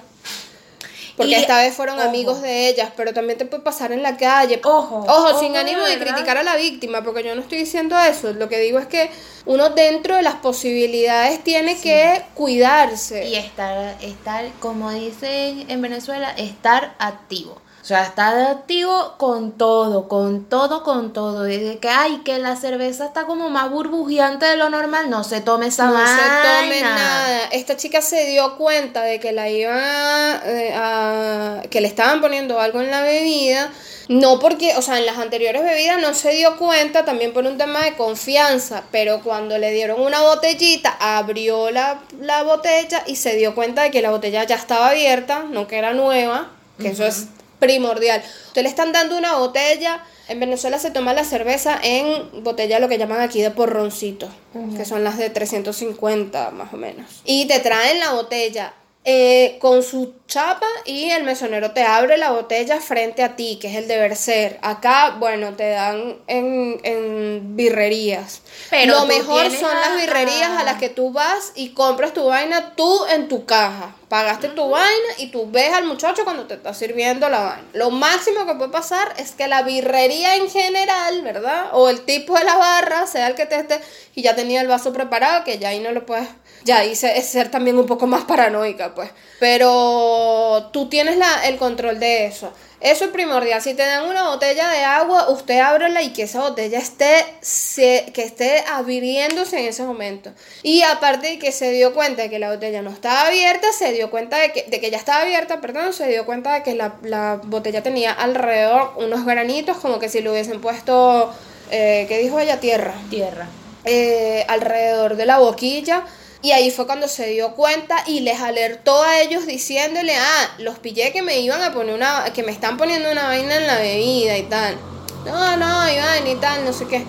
Porque 1.18 1.32
Y, 1.32 1.36
esta 1.36 1.58
vez 1.60 1.74
fueron 1.74 1.98
ojo. 1.98 2.10
amigos 2.10 2.41
de 2.41 2.68
ellas, 2.68 2.91
pero 2.96 3.13
también 3.13 3.38
te 3.38 3.46
puede 3.46 3.63
pasar 3.63 3.94
en 3.94 4.04
la 4.04 4.18
calle. 4.18 4.60
Ojo, 4.65 4.98
Ojo, 4.98 5.30
ojo, 5.30 5.39
sin 5.39 5.56
ánimo 5.56 5.84
de 5.84 5.98
criticar 5.98 6.38
a 6.38 6.44
la 6.44 6.58
víctima, 6.58 7.04
porque 7.04 7.24
yo 7.24 7.34
no 7.36 7.41
estoy 7.41 7.60
diciendo 7.60 7.98
eso. 7.98 8.34
Lo 8.34 8.50
que 8.50 8.60
digo 8.60 8.80
es 8.80 8.88
que 8.88 9.10
uno 9.46 9.70
dentro 9.70 10.18
de 10.18 10.24
las 10.24 10.36
posibilidades 10.36 11.41
tiene 11.41 11.80
que 11.80 12.22
cuidarse. 12.34 13.30
Y 13.30 13.36
estar, 13.36 13.96
estar, 14.02 14.46
como 14.60 14.91
dicen 14.91 15.65
en 15.70 15.82
Venezuela, 15.82 16.32
estar 16.32 16.96
activo. 17.00 17.62
O 17.86 17.88
sea, 17.88 18.02
está 18.02 18.50
activo 18.50 19.13
con 19.19 19.52
todo, 19.60 20.08
con 20.08 20.45
todo, 20.45 20.82
con 20.82 21.13
todo. 21.13 21.43
Desde 21.43 21.78
que, 21.78 21.88
ay, 21.88 22.21
que 22.26 22.39
la 22.39 22.56
cerveza 22.56 23.06
está 23.06 23.28
como 23.28 23.52
más 23.52 23.69
burbujeante 23.69 24.43
de 24.48 24.56
lo 24.58 24.71
normal, 24.71 25.12
no 25.12 25.24
se 25.24 25.39
tome 25.39 25.67
esa 25.67 25.86
no 25.86 25.93
se 26.00 26.24
tome 26.63 26.82
nada. 26.82 27.43
Esta 27.52 27.78
chica 27.78 28.02
se 28.02 28.26
dio 28.26 28.58
cuenta 28.58 29.04
de 29.04 29.19
que 29.19 29.34
la 29.34 29.50
iban 29.52 29.78
a, 29.78 30.41
eh, 30.48 30.74
a- 30.76 31.62
que 31.69 31.80
le 31.80 31.88
estaban 31.88 32.21
poniendo 32.21 32.60
algo 32.60 32.82
en 32.82 32.89
la 32.89 33.04
bebida. 33.04 33.69
No 34.08 34.39
porque, 34.39 34.76
o 34.78 34.82
sea, 34.82 34.98
en 34.98 35.06
las 35.06 35.19
anteriores 35.19 35.63
bebidas 35.63 36.02
no 36.02 36.15
se 36.15 36.32
dio 36.32 36.58
cuenta, 36.58 37.06
también 37.06 37.34
por 37.34 37.45
un 37.45 37.60
tema 37.60 37.84
de 37.84 37.93
confianza, 37.95 38.82
pero 38.91 39.21
cuando 39.21 39.60
le 39.60 39.69
dieron 39.71 40.02
una 40.02 40.21
botellita, 40.21 40.98
abrió 41.00 41.69
la, 41.69 42.00
la 42.19 42.41
botella 42.41 43.04
y 43.06 43.15
se 43.17 43.36
dio 43.36 43.54
cuenta 43.54 43.84
de 43.84 43.91
que 43.91 44.02
la 44.02 44.10
botella 44.10 44.43
ya 44.43 44.56
estaba 44.56 44.89
abierta, 44.89 45.43
no 45.52 45.67
que 45.67 45.78
era 45.78 45.93
nueva, 45.93 46.48
que 46.82 46.88
eso 46.89 47.06
es 47.06 47.28
primordial. 47.60 48.22
Ustedes 48.48 48.63
le 48.63 48.70
están 48.70 48.91
dando 48.91 49.18
una 49.18 49.36
botella, 49.36 50.04
en 50.28 50.39
Venezuela 50.39 50.80
se 50.80 50.91
toma 50.91 51.13
la 51.13 51.24
cerveza 51.24 51.80
en 51.82 52.44
botella 52.44 52.80
lo 52.80 52.89
que 52.89 52.98
llaman 52.98 53.22
aquí 53.22 53.41
de 53.41 53.52
porroncito, 53.52 54.30
que 54.76 54.86
son 54.86 55.04
las 55.04 55.18
de 55.18 55.30
350 55.30 56.52
más 56.52 56.74
o 56.74 56.78
menos. 56.78 57.22
Y 57.26 57.46
te 57.46 57.60
traen 57.60 58.00
la 58.00 58.13
botella 58.13 58.74
eh, 59.08 59.58
con 59.60 59.84
su 59.84 60.15
chapa 60.26 60.65
y 60.84 61.12
el 61.12 61.24
mesonero 61.24 61.70
te 61.74 61.84
abre 61.84 62.18
la 62.18 62.32
botella 62.32 62.82
frente 62.82 63.22
a 63.22 63.36
ti, 63.36 63.60
que 63.62 63.68
es 63.68 63.76
el 63.76 63.88
deber 63.88 64.15
ser. 64.15 64.58
Acá, 64.63 65.18
bueno, 65.20 65.54
te 65.54 65.70
dan 65.70 66.18
en, 66.26 66.80
en 66.82 67.56
birrerías. 67.56 68.41
Pero 68.72 69.02
Lo 69.02 69.06
mejor 69.06 69.52
son 69.52 69.80
las 69.80 69.96
birrerías 70.02 70.50
a 70.58 70.63
las 70.63 70.80
que 70.80 70.89
tú 70.89 71.12
vas 71.12 71.52
y 71.54 71.70
compras 71.70 72.13
tu 72.13 72.26
vaina 72.26 72.74
tú 72.76 73.06
en 73.13 73.28
tu 73.28 73.46
caja. 73.46 73.96
Pagaste 74.10 74.50
tu 74.50 74.70
vaina 74.70 75.13
y 75.18 75.28
tú 75.32 75.50
ves 75.50 75.74
al 75.74 75.86
muchacho 75.86 76.24
cuando 76.24 76.46
te 76.46 76.54
está 76.54 76.76
sirviendo 76.76 77.28
la 77.28 77.39
vaina. 77.39 77.68
Lo 77.74 77.89
máximo 77.89 78.46
que 78.46 78.54
puede 78.54 78.72
pasar 78.72 79.13
es 79.18 79.32
que 79.32 79.48
la 79.48 79.63
birrería 79.63 80.36
en 80.36 80.50
general, 80.50 81.24
¿verdad? 81.24 81.70
O 81.74 81.89
el 81.89 82.02
tipo 82.02 82.38
de 82.38 82.44
la 82.44 82.56
barra, 82.56 83.08
sea 83.08 83.28
el 83.28 83.36
que 83.36 83.48
te 83.48 83.56
esté, 83.56 83.80
y 84.13 84.22
ya 84.22 84.36
tenía 84.36 84.62
el 84.62 84.68
vaso 84.68 84.94
preparado, 84.94 85.44
que 85.44 85.58
ya 85.58 85.70
ahí 85.70 85.80
no 85.80 85.91
lo 85.91 86.06
puedes. 86.06 86.30
Ya 86.65 86.80
ahí 86.80 86.91
es 86.91 87.28
ser 87.28 87.50
también 87.50 87.80
un 87.80 87.88
poco 87.88 88.06
más 88.06 88.26
paranoica, 88.26 88.94
pues. 88.94 89.10
Pero 89.39 90.70
tú 90.72 90.88
tienes 90.88 91.18
la, 91.18 91.46
el 91.48 91.58
control 91.58 92.00
de 92.00 92.28
eso. 92.28 92.54
Eso 92.86 93.06
es 93.06 93.10
primordial. 93.12 93.62
Si 93.63 93.74
te 93.74 93.82
dan 93.82 94.06
una 94.08 94.28
botella 94.30 94.69
de 94.69 94.84
agua, 94.84 95.30
usted 95.30 95.60
ábrela 95.60 96.04
y 96.04 96.13
que 96.13 96.21
esa 96.24 96.41
botella 96.41 96.78
esté, 96.78 97.26
se- 97.41 98.12
que 98.13 98.21
esté 98.21 98.63
abriéndose 98.71 99.58
en 99.60 99.65
ese 99.65 99.82
momento. 99.84 100.32
Y 100.62 100.84
aparte 100.84 101.26
de 101.28 101.39
que 101.39 101.52
se 101.52 101.71
dio 101.71 101.95
cuenta 101.95 102.21
de 102.21 102.30
que 102.30 102.38
la 102.38 102.52
botella 102.52 102.84
no 102.84 102.91
estaba 102.91 103.21
abierta, 103.28 103.71
se 103.71 103.91
dio 103.91 104.12
cuenta 104.12 104.38
de 104.38 104.52
que, 104.52 104.65
de 104.69 104.80
que 104.80 104.91
ya 104.91 104.98
estaba 104.98 105.24
abierta, 105.24 105.62
perdón, 105.62 105.93
se 105.93 106.08
dio 106.08 106.28
cuenta 106.28 106.54
de 106.54 106.62
que 106.63 106.76
la, 106.76 106.98
la 107.02 107.39
botella 107.43 107.82
tenía 107.82 108.12
alrededor 108.13 108.91
unos 108.98 109.26
granitos, 109.26 109.78
como 109.78 109.98
que 109.98 110.08
si 110.08 110.21
le 110.21 110.30
hubiesen 110.30 110.62
puesto, 110.62 111.34
eh, 111.71 112.06
¿qué 112.08 112.19
dijo 112.19 112.39
ella? 112.39 112.60
Tierra 112.60 112.93
Tierra. 113.10 113.48
eh, 113.84 114.45
alrededor 114.48 115.15
de 115.15 115.26
la 115.26 115.39
boquilla. 115.39 116.04
Y 116.46 116.52
ahí 116.52 116.70
fue 116.70 116.86
cuando 116.86 117.08
se 117.08 117.26
dio 117.30 117.56
cuenta 117.56 118.04
y 118.06 118.20
les 118.20 118.40
alertó 118.40 119.02
a 119.02 119.20
ellos 119.20 119.48
diciéndole, 119.48 120.16
ah, 120.16 120.56
los 120.60 120.78
pillé 120.78 121.12
que 121.12 121.24
me 121.24 121.40
iban 121.40 121.60
a 121.64 121.74
poner 121.74 121.96
una, 121.96 122.26
que 122.36 122.44
me 122.44 122.52
están 122.52 122.78
poniendo 122.78 123.12
una 123.12 123.24
vaina 123.24 123.56
en 123.56 123.66
la 123.66 123.80
bebida 123.80 124.38
y 124.38 124.44
tal. 124.44 124.78
No, 125.26 125.58
no, 125.58 125.92
Iván 125.92 126.28
y 126.28 126.36
tal, 126.36 126.64
no 126.64 126.72
sé 126.72 126.86
qué. 126.86 127.04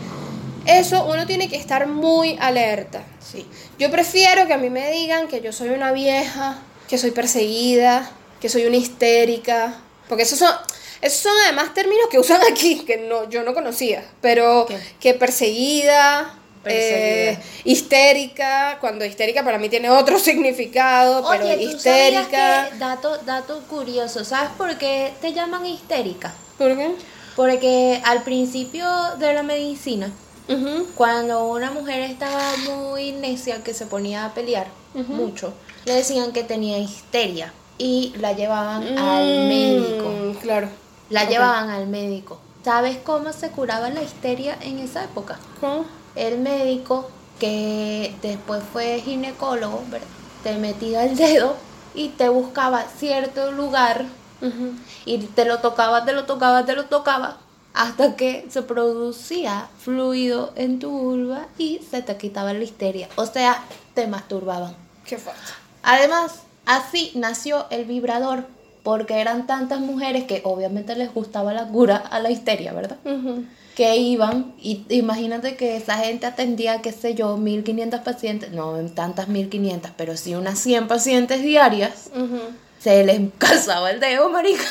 Eso 0.65 1.05
uno 1.05 1.27
tiene 1.27 1.51
que 1.51 1.57
estar 1.57 1.87
muy 1.87 2.39
alerta. 2.41 3.05
Sí. 3.21 3.47
Yo 3.79 3.91
prefiero 3.91 4.47
que 4.47 4.55
a 4.55 4.57
mí 4.57 4.71
me 4.71 4.91
digan 4.91 5.29
que 5.29 5.43
yo 5.43 5.53
soy 5.53 5.69
una 5.69 5.93
vieja, 5.93 6.57
que 6.89 6.97
soy 6.97 7.11
perseguida, 7.11 8.11
que 8.41 8.49
soy 8.49 8.65
una 8.65 8.77
histérica. 8.77 9.83
Porque 10.09 10.23
esos 10.23 10.39
son, 10.39 10.55
esos 11.03 11.21
son 11.21 11.35
además 11.45 11.75
términos 11.75 12.07
que 12.11 12.19
usan 12.19 12.41
aquí, 12.51 12.87
que 12.87 12.97
no, 12.97 13.29
yo 13.29 13.43
no 13.43 13.53
conocía. 13.53 14.03
Pero 14.23 14.65
¿Qué? 14.67 14.79
que 14.99 15.13
perseguida, 15.13 16.25
Perseguida. 16.33 16.46
Eh, 16.75 17.39
histérica, 17.65 18.79
cuando 18.81 19.05
histérica 19.05 19.45
para 19.45 19.59
mí 19.59 19.69
tiene 19.69 19.91
otro 19.91 20.19
significado, 20.29 21.25
pero 21.31 21.45
Oye, 21.45 21.57
¿tú 21.57 21.63
histérica. 21.77 22.69
que, 22.71 22.79
dato, 22.79 23.19
dato 23.25 23.61
curioso, 23.69 24.25
¿sabes 24.25 24.51
por 24.57 24.77
qué 24.77 25.13
te 25.21 25.33
llaman 25.33 25.65
histérica? 25.67 26.33
¿Por 26.59 26.77
qué? 26.77 26.91
Porque 27.37 28.01
al 28.05 28.23
principio 28.23 28.87
de 29.19 29.35
la 29.35 29.43
medicina, 29.43 30.11
cuando 30.95 31.47
una 31.49 31.71
mujer 31.71 32.01
estaba 32.03 32.55
muy 32.69 33.13
necia 33.13 33.63
que 33.63 33.75
se 33.75 33.85
ponía 33.87 34.25
a 34.25 34.33
pelear 34.35 34.67
mucho, 34.95 35.53
le 35.85 35.93
decían 35.95 36.33
que 36.33 36.43
tenía 36.45 36.79
histeria 36.79 37.53
y 37.79 38.15
la 38.19 38.33
llevaban 38.33 38.97
al 38.99 39.25
Mm, 39.45 39.49
médico. 39.49 40.41
Claro. 40.41 40.69
La 41.11 41.29
llevaban 41.29 41.69
al 41.69 41.87
médico. 41.89 42.41
¿Sabes 42.65 42.97
cómo 43.05 43.33
se 43.33 43.51
curaba 43.51 43.91
la 43.91 44.03
histeria 44.03 44.57
en 44.63 44.79
esa 44.79 45.05
época? 45.05 45.39
¿Cómo? 45.61 45.85
El 46.17 46.39
médico, 46.39 47.09
que 47.39 48.15
después 48.23 48.63
fue 48.73 49.01
ginecólogo, 49.01 49.83
¿verdad? 49.91 50.09
te 50.47 50.57
metía 50.59 51.05
el 51.05 51.17
dedo 51.17 51.57
y 51.93 52.11
te 52.11 52.29
buscaba 52.29 52.85
cierto 52.85 53.51
lugar 53.51 54.05
y 55.05 55.19
te 55.19 55.45
lo 55.45 55.59
tocaba, 55.59 56.05
te 56.05 56.13
lo 56.13 56.25
tocaba, 56.25 56.65
te 56.65 56.77
lo 56.77 56.85
tocaba, 56.85 57.39
hasta 57.75 58.15
que 58.15 58.47
se 58.49 58.63
producía 58.63 59.69
fluido 59.81 60.53
en 60.55 60.79
tu 60.79 60.91
vulva 60.91 61.49
y 61.59 61.81
se 61.91 62.01
te 62.01 62.17
quitaba 62.17 62.53
la 62.53 62.63
histeria. 62.63 63.09
O 63.17 63.27
sea, 63.27 63.65
te 63.95 64.07
masturbaban. 64.07 64.77
Qué 65.05 65.19
fuerte. 65.19 65.43
Además, 65.83 66.43
así 66.65 67.11
nació 67.17 67.67
el 67.71 67.87
vibrador, 67.87 68.47
porque 68.85 69.21
eran 69.21 69.49
tantas 69.49 69.81
mujeres 69.81 70.25
que 70.25 70.43
obviamente 70.45 70.95
les 70.95 71.13
gustaba 71.13 71.53
la 71.53 71.67
cura 71.67 71.97
a 71.97 72.21
la 72.21 72.31
histeria, 72.31 72.73
¿verdad? 72.73 72.99
Que 73.77 73.97
iban, 73.97 74.55
y 74.59 74.85
imagínate 74.89 75.55
que 75.57 75.77
esa 75.77 75.99
gente 75.99 76.25
atendía, 76.27 76.81
qué 76.83 76.93
sé 76.93 77.15
yo, 77.15 77.37
1500 77.37 78.01
pacientes, 78.01 78.51
no 78.53 78.75
tantas 78.95 79.29
1500, 79.29 79.91
pero 79.99 80.17
sí 80.17 80.35
unas 80.35 80.59
100 80.59 80.89
pacientes 80.89 81.43
diarias, 81.43 82.11
se 82.83 83.05
les 83.05 83.21
calzaba 83.39 83.91
el 83.91 84.01
dedo, 84.01 84.31
marica. 84.31 84.65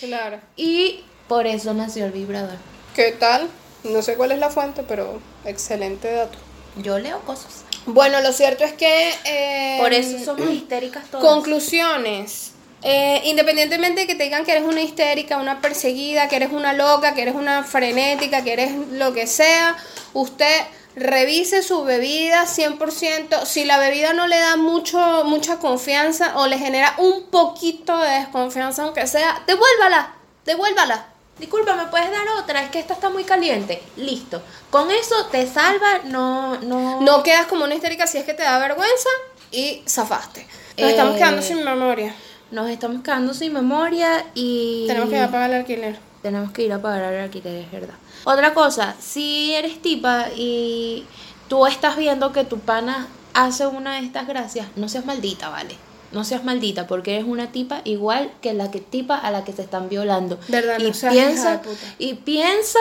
Claro. 0.00 0.40
y 0.56 1.00
por 1.28 1.46
eso 1.46 1.74
nació 1.74 2.06
el 2.06 2.12
vibrador. 2.12 2.56
¿Qué 2.96 3.12
tal? 3.12 3.48
No 3.84 4.00
sé 4.02 4.14
cuál 4.16 4.32
es 4.32 4.38
la 4.38 4.48
fuente, 4.48 4.82
pero 4.82 5.20
excelente 5.44 6.10
dato. 6.10 6.38
Yo 6.82 6.98
leo 6.98 7.20
cosas. 7.20 7.64
Bueno, 7.86 8.20
lo 8.22 8.32
cierto 8.32 8.64
es 8.64 8.72
que... 8.72 9.10
eh, 9.26 9.78
Por 9.80 9.92
eso 9.92 10.18
somos 10.24 10.50
histéricas 10.50 11.04
todas. 11.10 11.24
Conclusiones. 11.26 12.52
Eh, 12.82 13.20
independientemente 13.24 14.02
de 14.02 14.06
que 14.06 14.14
te 14.14 14.24
digan 14.24 14.44
que 14.44 14.52
eres 14.52 14.64
una 14.64 14.80
histérica, 14.80 15.36
una 15.36 15.60
perseguida, 15.60 16.28
que 16.28 16.36
eres 16.36 16.50
una 16.50 16.72
loca, 16.72 17.14
que 17.14 17.22
eres 17.22 17.34
una 17.34 17.62
frenética, 17.62 18.42
que 18.42 18.52
eres 18.54 18.72
lo 18.92 19.12
que 19.12 19.26
sea, 19.26 19.76
usted 20.14 20.64
revise 20.96 21.62
su 21.62 21.84
bebida 21.84 22.46
100%. 22.46 23.44
Si 23.44 23.64
la 23.64 23.78
bebida 23.78 24.12
no 24.14 24.26
le 24.26 24.38
da 24.38 24.56
mucho, 24.56 25.24
mucha 25.24 25.58
confianza 25.58 26.32
o 26.36 26.46
le 26.46 26.58
genera 26.58 26.94
un 26.98 27.24
poquito 27.30 27.98
de 27.98 28.10
desconfianza, 28.10 28.82
aunque 28.84 29.06
sea, 29.06 29.42
devuélvala, 29.46 30.14
devuélvala. 30.46 31.06
Disculpa, 31.38 31.74
¿me 31.74 31.86
puedes 31.86 32.10
dar 32.10 32.28
otra? 32.38 32.62
Es 32.62 32.70
que 32.70 32.78
esta 32.78 32.92
está 32.94 33.08
muy 33.08 33.24
caliente. 33.24 33.82
Listo. 33.96 34.42
Con 34.70 34.90
eso 34.90 35.26
te 35.26 35.46
salva, 35.46 36.00
no, 36.04 36.56
no. 36.60 37.00
No 37.00 37.22
quedas 37.22 37.46
como 37.46 37.64
una 37.64 37.74
histérica 37.74 38.06
si 38.06 38.18
es 38.18 38.24
que 38.24 38.34
te 38.34 38.42
da 38.42 38.58
vergüenza 38.58 39.08
y 39.50 39.82
zafaste. 39.88 40.46
Nos 40.76 40.90
estamos 40.90 41.14
Eh, 41.14 41.18
quedando 41.18 41.42
sin 41.42 41.64
memoria. 41.64 42.14
Nos 42.50 42.68
estamos 42.68 43.02
quedando 43.02 43.34
sin 43.34 43.52
memoria 43.52 44.26
y. 44.34 44.86
Tenemos 44.86 45.10
que 45.10 45.16
ir 45.16 45.22
a 45.22 45.30
pagar 45.30 45.50
el 45.50 45.56
alquiler. 45.56 45.98
Tenemos 46.22 46.52
que 46.52 46.62
ir 46.64 46.72
a 46.72 46.82
pagar 46.82 47.12
el 47.12 47.20
alquiler, 47.20 47.54
es 47.54 47.70
verdad. 47.70 47.94
Otra 48.24 48.52
cosa, 48.52 48.94
si 49.00 49.54
eres 49.54 49.80
tipa 49.80 50.26
y 50.36 51.06
tú 51.48 51.66
estás 51.66 51.96
viendo 51.96 52.32
que 52.32 52.44
tu 52.44 52.58
pana 52.58 53.08
hace 53.32 53.66
una 53.66 53.94
de 53.94 54.06
estas 54.06 54.26
gracias, 54.26 54.66
no 54.76 54.88
seas 54.88 55.06
maldita, 55.06 55.48
¿vale? 55.48 55.76
No 56.12 56.24
seas 56.24 56.44
maldita 56.44 56.86
porque 56.86 57.14
eres 57.14 57.26
una 57.26 57.52
tipa 57.52 57.82
igual 57.84 58.32
que 58.42 58.52
la 58.52 58.70
que 58.70 58.80
tipa 58.80 59.16
a 59.16 59.30
la 59.30 59.44
que 59.44 59.52
se 59.52 59.62
están 59.62 59.88
violando. 59.88 60.38
Verdad, 60.48 60.78
no 60.78 60.88
y 60.88 60.92
seas 60.92 61.14
hija 61.14 61.24
de 61.24 61.30
piensa 61.30 61.62
puta. 61.62 61.86
y 61.98 62.14
piensa 62.14 62.80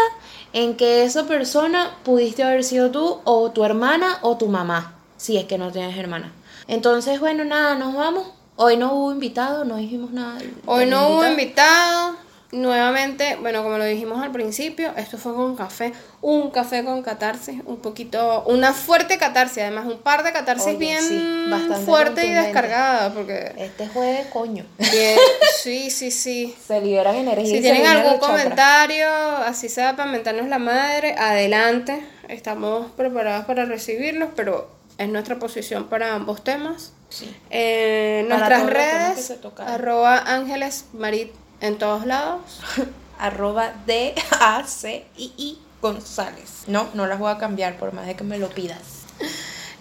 en 0.51 0.75
que 0.75 1.03
esa 1.03 1.27
persona 1.27 1.95
pudiste 2.03 2.43
haber 2.43 2.63
sido 2.63 2.89
tú 2.89 3.19
o 3.23 3.51
tu 3.51 3.63
hermana 3.63 4.17
o 4.23 4.36
tu 4.38 4.47
mamá, 4.47 4.95
si 5.17 5.38
es 5.38 5.45
que 5.45 5.58
no 5.58 5.71
tienes 5.71 5.95
hermana. 5.97 6.34
Entonces, 6.67 7.19
bueno, 7.19 7.45
nada, 7.45 7.75
nos 7.75 7.93
vamos. 7.95 8.27
Hoy 8.62 8.76
no 8.76 8.93
hubo 8.93 9.13
invitado, 9.13 9.63
no 9.63 9.78
dijimos 9.78 10.12
nada. 10.12 10.38
Hoy 10.65 10.86
no 10.86 11.08
hubo 11.12 11.26
invitado. 11.26 12.17
Nuevamente, 12.52 13.38
bueno, 13.39 13.63
como 13.63 13.78
lo 13.78 13.86
dijimos 13.86 14.22
al 14.22 14.34
principio, 14.34 14.91
esto 14.98 15.17
fue 15.17 15.34
con 15.34 15.56
café. 15.56 15.93
Un 16.22 16.52
café 16.52 16.84
con 16.84 17.02
catarsis, 17.02 17.62
un 17.65 17.78
poquito, 17.78 18.43
una 18.48 18.74
fuerte 18.74 19.17
catarsis, 19.17 19.60
además 19.63 19.86
un 19.86 20.00
par 20.00 20.24
de 20.24 20.34
catarsis 20.34 20.67
Oye, 20.67 20.76
bien 20.78 21.02
sí, 21.02 21.45
bastante 21.50 21.86
fuerte 21.86 22.26
y 22.26 22.32
descargada, 22.34 23.13
porque 23.13 23.54
Este 23.56 23.88
jueves, 23.88 24.28
coño. 24.34 24.65
bien- 24.78 25.17
sí, 25.63 25.89
sí, 25.89 26.12
sí. 26.12 26.54
Se 26.67 26.82
liberan 26.82 27.15
energía. 27.15 27.56
Si 27.56 27.62
tienen 27.62 27.86
algún 27.86 28.19
chakras. 28.19 28.30
comentario, 28.30 29.08
así 29.45 29.69
sea 29.69 29.95
para 29.95 30.12
mentarnos 30.12 30.50
la 30.50 30.60
madre, 30.60 31.15
adelante. 31.17 32.06
Estamos 32.28 32.91
preparados 32.91 33.45
para 33.45 33.63
recibirlos, 33.63 34.31
pero 34.36 34.69
es 34.98 35.08
nuestra 35.08 35.40
posición 35.40 35.86
para 35.88 36.13
ambos 36.13 36.44
temas. 36.44 36.92
Sí. 37.10 37.35
Para 37.49 38.60
nuestras 38.60 38.65
redes, 38.67 39.33
arroba 39.57 40.17
ángeles 40.19 40.85
marit 40.93 41.31
En 41.62 41.77
todos 41.77 42.05
lados. 42.05 42.62
arroba 43.19 43.73
D-A-C-I-I 43.85 45.60
González. 45.81 46.63
No, 46.67 46.89
no 46.93 47.07
las 47.07 47.19
voy 47.19 47.31
a 47.31 47.37
cambiar 47.37 47.77
por 47.77 47.93
más 47.93 48.05
de 48.05 48.15
que 48.15 48.23
me 48.23 48.37
lo 48.37 48.49
pidas. 48.49 48.79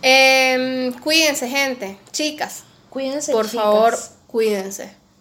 Em, 0.02 0.92
cuídense, 0.92 1.48
gente. 1.48 1.98
Chicas, 2.12 2.64
Cuídense, 2.90 3.32
por 3.32 3.48
chicas. 3.48 3.64
favor, 3.64 3.98
cuídense. 4.26 4.97